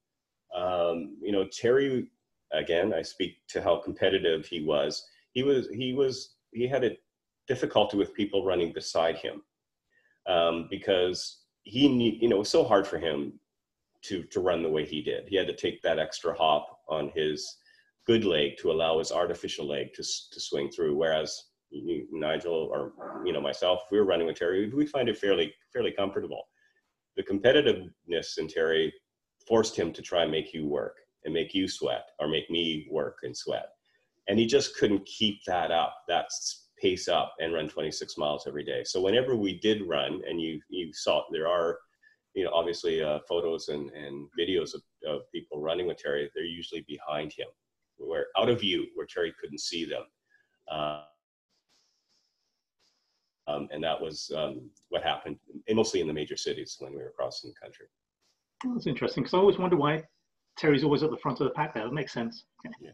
Um, 0.54 1.16
you 1.20 1.32
know, 1.32 1.48
Terry, 1.48 2.06
again, 2.52 2.94
I 2.94 3.02
speak 3.02 3.38
to 3.48 3.60
how 3.60 3.78
competitive 3.78 4.46
he 4.46 4.62
was 4.62 5.04
he 5.32 5.42
was 5.42 5.68
he 5.72 5.92
was 5.92 6.36
he 6.52 6.68
had 6.68 6.84
a 6.84 6.96
difficulty 7.48 7.96
with 7.96 8.14
people 8.14 8.46
running 8.46 8.72
beside 8.72 9.16
him 9.16 9.42
um, 10.28 10.68
because 10.70 11.43
he 11.64 11.88
need, 11.88 12.22
you 12.22 12.28
know 12.28 12.36
it 12.36 12.40
was 12.40 12.50
so 12.50 12.64
hard 12.64 12.86
for 12.86 12.98
him 12.98 13.38
to 14.02 14.22
to 14.24 14.40
run 14.40 14.62
the 14.62 14.68
way 14.68 14.84
he 14.84 15.02
did. 15.02 15.28
He 15.28 15.36
had 15.36 15.46
to 15.48 15.56
take 15.56 15.82
that 15.82 15.98
extra 15.98 16.34
hop 16.34 16.80
on 16.88 17.10
his 17.14 17.58
good 18.06 18.24
leg 18.24 18.56
to 18.58 18.70
allow 18.70 18.98
his 18.98 19.12
artificial 19.12 19.66
leg 19.66 19.92
to 19.94 20.02
to 20.02 20.40
swing 20.40 20.70
through. 20.70 20.96
Whereas 20.96 21.44
you, 21.70 22.06
Nigel 22.12 22.70
or 22.72 22.92
you 23.24 23.32
know 23.32 23.40
myself, 23.40 23.80
if 23.84 23.90
we 23.90 23.98
were 23.98 24.04
running 24.04 24.26
with 24.26 24.38
Terry, 24.38 24.70
we 24.70 24.86
find 24.86 25.08
it 25.08 25.18
fairly 25.18 25.52
fairly 25.72 25.92
comfortable. 25.92 26.44
The 27.16 27.22
competitiveness 27.22 28.38
in 28.38 28.48
Terry 28.48 28.92
forced 29.46 29.76
him 29.76 29.92
to 29.92 30.02
try 30.02 30.22
and 30.22 30.32
make 30.32 30.52
you 30.52 30.66
work 30.66 30.96
and 31.24 31.32
make 31.32 31.54
you 31.54 31.68
sweat 31.68 32.10
or 32.18 32.28
make 32.28 32.50
me 32.50 32.86
work 32.90 33.18
and 33.22 33.36
sweat 33.36 33.68
and 34.28 34.38
he 34.38 34.46
just 34.46 34.76
couldn't 34.76 35.04
keep 35.06 35.44
that 35.44 35.70
up 35.70 35.96
that 36.08 36.26
pace 36.84 37.08
up 37.08 37.34
and 37.40 37.54
run 37.54 37.66
26 37.66 38.18
miles 38.18 38.46
every 38.46 38.62
day 38.62 38.84
so 38.84 39.00
whenever 39.00 39.34
we 39.34 39.58
did 39.60 39.88
run 39.88 40.20
and 40.28 40.38
you 40.38 40.60
you 40.68 40.92
saw 40.92 41.22
there 41.32 41.48
are 41.48 41.78
you 42.34 42.44
know 42.44 42.50
obviously 42.52 43.02
uh, 43.02 43.20
photos 43.26 43.68
and, 43.68 43.88
and 43.92 44.28
videos 44.38 44.74
of, 44.74 44.82
of 45.06 45.22
people 45.32 45.62
running 45.62 45.86
with 45.86 45.96
terry 45.96 46.30
they're 46.34 46.44
usually 46.44 46.84
behind 46.86 47.32
him 47.32 47.46
where 47.96 48.26
out 48.38 48.50
of 48.50 48.60
view 48.60 48.86
where 48.94 49.06
terry 49.06 49.32
couldn't 49.40 49.60
see 49.60 49.86
them 49.86 50.02
uh, 50.70 51.04
um, 53.46 53.66
and 53.72 53.82
that 53.82 53.98
was 53.98 54.30
um, 54.36 54.70
what 54.90 55.02
happened 55.02 55.38
mostly 55.70 56.02
in 56.02 56.06
the 56.06 56.12
major 56.12 56.36
cities 56.36 56.76
when 56.80 56.92
we 56.92 56.98
were 56.98 57.14
crossing 57.16 57.50
the 57.50 57.60
country 57.64 57.86
that's 58.74 58.86
interesting 58.86 59.22
because 59.22 59.32
i 59.32 59.38
always 59.38 59.58
wonder 59.58 59.76
why 59.76 60.02
terry's 60.58 60.84
always 60.84 61.02
at 61.02 61.10
the 61.10 61.16
front 61.16 61.40
of 61.40 61.46
the 61.46 61.54
pack 61.54 61.72
there 61.72 61.86
it 61.86 61.94
makes 61.94 62.12
sense 62.12 62.44
okay. 62.66 62.74
yeah. 62.78 62.90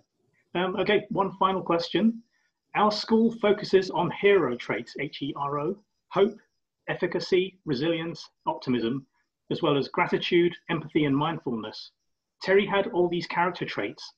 Um, 0.55 0.77
okay, 0.77 1.07
one 1.11 1.31
final 1.39 1.63
question. 1.63 2.25
Our 2.77 2.93
school 2.93 3.33
focuses 3.33 3.91
on 3.91 4.11
hero 4.11 4.57
traits, 4.57 4.95
H-E-R-O, 5.01 5.77
hope, 6.09 6.39
efficacy, 6.89 7.59
resilience, 7.65 8.31
optimism, 8.47 9.07
as 9.51 9.63
well 9.63 9.77
as 9.77 9.89
gratitude, 9.89 10.55
empathy, 10.69 11.05
and 11.05 11.17
mindfulness. 11.17 11.91
Terry 12.43 12.67
had 12.67 12.87
all 12.89 13.09
these 13.09 13.27
character 13.27 13.65
traits. 13.65 14.15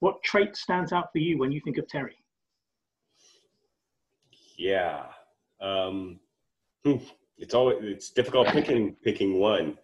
What 0.00 0.22
trait 0.22 0.56
stands 0.56 0.92
out 0.92 1.12
for 1.12 1.18
you 1.18 1.38
when 1.38 1.52
you 1.52 1.60
think 1.60 1.78
of 1.78 1.86
Terry? 1.86 2.16
Yeah, 4.56 5.06
um, 5.60 6.18
hmm, 6.84 6.96
it's 7.38 7.54
always 7.54 7.78
it's 7.82 8.10
difficult 8.10 8.48
picking 8.48 8.96
picking 9.04 9.38
one. 9.38 9.78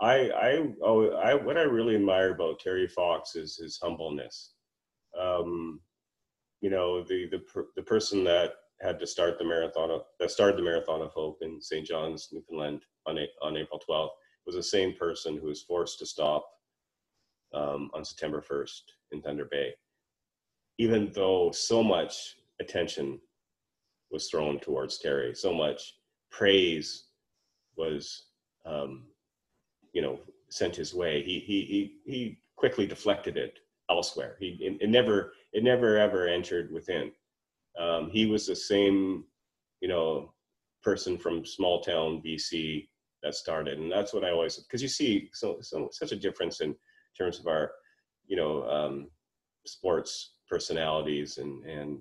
I 0.00 0.30
I 0.30 0.68
oh, 0.82 1.10
I 1.10 1.34
what 1.34 1.56
I 1.56 1.62
really 1.62 1.96
admire 1.96 2.32
about 2.32 2.60
Terry 2.60 2.88
Fox 2.88 3.36
is 3.36 3.56
his 3.56 3.78
humbleness. 3.82 4.52
Um, 5.20 5.80
you 6.60 6.70
know, 6.70 7.02
the 7.02 7.28
the 7.30 7.42
the 7.76 7.82
person 7.82 8.24
that 8.24 8.54
had 8.80 8.98
to 8.98 9.06
start 9.06 9.38
the 9.38 9.44
marathon 9.44 9.90
of, 9.90 10.02
that 10.18 10.30
started 10.30 10.58
the 10.58 10.62
marathon 10.62 11.00
of 11.00 11.10
hope 11.12 11.38
in 11.42 11.60
St. 11.60 11.86
John's, 11.86 12.28
Newfoundland 12.32 12.82
on 13.06 13.18
on 13.42 13.56
April 13.56 13.80
12th 13.88 14.10
was 14.46 14.56
the 14.56 14.62
same 14.62 14.94
person 14.94 15.36
who 15.36 15.46
was 15.46 15.62
forced 15.62 15.98
to 15.98 16.06
stop 16.06 16.46
um, 17.54 17.90
on 17.94 18.04
September 18.04 18.42
1st 18.42 18.82
in 19.12 19.22
Thunder 19.22 19.46
Bay. 19.46 19.72
Even 20.78 21.10
though 21.14 21.50
so 21.52 21.82
much 21.82 22.36
attention 22.60 23.20
was 24.10 24.28
thrown 24.28 24.58
towards 24.58 24.98
Terry, 24.98 25.34
so 25.34 25.54
much 25.54 25.94
praise 26.30 27.04
was, 27.76 28.24
um, 28.66 29.04
you 29.92 30.02
know, 30.02 30.18
sent 30.50 30.74
his 30.76 30.94
way. 30.94 31.22
He 31.22 31.38
he 31.40 31.62
he 31.64 32.12
he 32.12 32.38
quickly 32.56 32.86
deflected 32.86 33.36
it 33.36 33.60
elsewhere. 33.90 34.36
He 34.38 34.58
it, 34.60 34.82
it 34.82 34.90
never 34.90 35.32
it 35.54 35.64
never 35.64 35.96
ever 35.96 36.28
entered 36.28 36.70
within. 36.72 37.12
Um, 37.78 38.10
he 38.10 38.26
was 38.26 38.46
the 38.46 38.56
same, 38.56 39.24
you 39.80 39.88
know, 39.88 40.34
person 40.82 41.16
from 41.16 41.46
small 41.46 41.80
town 41.80 42.20
BC 42.24 42.88
that 43.22 43.34
started, 43.34 43.78
and 43.78 43.90
that's 43.90 44.12
what 44.12 44.24
I 44.24 44.30
always 44.30 44.58
because 44.58 44.82
you 44.82 44.88
see 44.88 45.30
so 45.32 45.58
so 45.62 45.88
such 45.92 46.12
a 46.12 46.16
difference 46.16 46.60
in 46.60 46.74
terms 47.16 47.38
of 47.38 47.46
our, 47.46 47.72
you 48.26 48.36
know, 48.36 48.68
um, 48.68 49.10
sports 49.66 50.34
personalities 50.48 51.38
and 51.38 51.64
and 51.64 52.00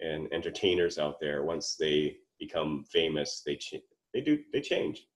and 0.00 0.32
entertainers 0.32 0.98
out 0.98 1.18
there. 1.18 1.44
Once 1.44 1.76
they 1.76 2.16
become 2.38 2.84
famous, 2.84 3.42
they 3.44 3.56
ch- 3.56 3.82
they 4.12 4.20
do 4.20 4.38
they 4.52 4.60
change, 4.60 5.06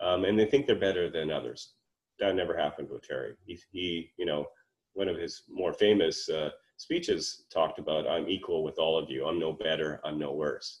um, 0.00 0.24
and 0.24 0.38
they 0.38 0.46
think 0.46 0.66
they're 0.66 0.76
better 0.76 1.08
than 1.10 1.30
others. 1.30 1.74
That 2.18 2.34
never 2.34 2.56
happened 2.56 2.90
with 2.90 3.06
Terry. 3.06 3.34
He 3.46 3.58
he 3.70 4.12
you 4.18 4.26
know 4.26 4.46
one 4.94 5.08
of 5.08 5.16
his 5.16 5.44
more 5.48 5.72
famous 5.72 6.28
uh, 6.28 6.50
speeches 6.80 7.44
talked 7.52 7.78
about 7.78 8.08
I'm 8.08 8.26
equal 8.26 8.64
with 8.64 8.78
all 8.78 8.98
of 8.98 9.10
you. 9.10 9.26
I'm 9.26 9.38
no 9.38 9.52
better. 9.52 10.00
I'm 10.02 10.18
no 10.18 10.32
worse. 10.32 10.80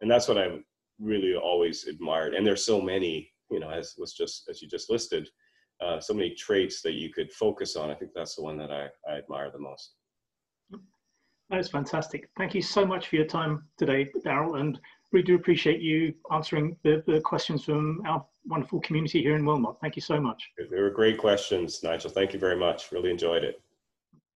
And 0.00 0.08
that's 0.08 0.28
what 0.28 0.38
I've 0.38 0.62
really 1.00 1.34
always 1.34 1.88
admired. 1.88 2.34
And 2.34 2.46
there's 2.46 2.64
so 2.64 2.80
many, 2.80 3.32
you 3.50 3.58
know, 3.58 3.68
as 3.68 3.96
was 3.98 4.12
just 4.12 4.48
as 4.48 4.62
you 4.62 4.68
just 4.68 4.90
listed, 4.90 5.28
uh, 5.84 5.98
so 5.98 6.14
many 6.14 6.30
traits 6.34 6.82
that 6.82 6.92
you 6.92 7.12
could 7.12 7.32
focus 7.32 7.74
on. 7.74 7.90
I 7.90 7.94
think 7.94 8.12
that's 8.14 8.36
the 8.36 8.42
one 8.42 8.58
that 8.58 8.70
I, 8.70 8.86
I 9.10 9.18
admire 9.18 9.50
the 9.50 9.58
most. 9.58 9.94
That 11.50 11.58
is 11.58 11.68
fantastic. 11.68 12.28
Thank 12.38 12.54
you 12.54 12.62
so 12.62 12.86
much 12.86 13.08
for 13.08 13.16
your 13.16 13.24
time 13.24 13.64
today, 13.76 14.08
Daryl, 14.24 14.60
and 14.60 14.78
we 15.12 15.20
do 15.20 15.34
appreciate 15.34 15.80
you 15.80 16.14
answering 16.32 16.76
the, 16.84 17.02
the 17.08 17.20
questions 17.22 17.64
from 17.64 18.02
our 18.06 18.24
wonderful 18.46 18.80
community 18.82 19.20
here 19.20 19.34
in 19.34 19.44
Wilmot. 19.44 19.74
Thank 19.80 19.96
you 19.96 20.02
so 20.02 20.20
much. 20.20 20.48
They 20.70 20.80
were 20.80 20.90
great 20.90 21.18
questions, 21.18 21.82
Nigel. 21.82 22.08
Thank 22.08 22.32
you 22.32 22.38
very 22.38 22.54
much. 22.56 22.92
Really 22.92 23.10
enjoyed 23.10 23.42
it. 23.42 23.60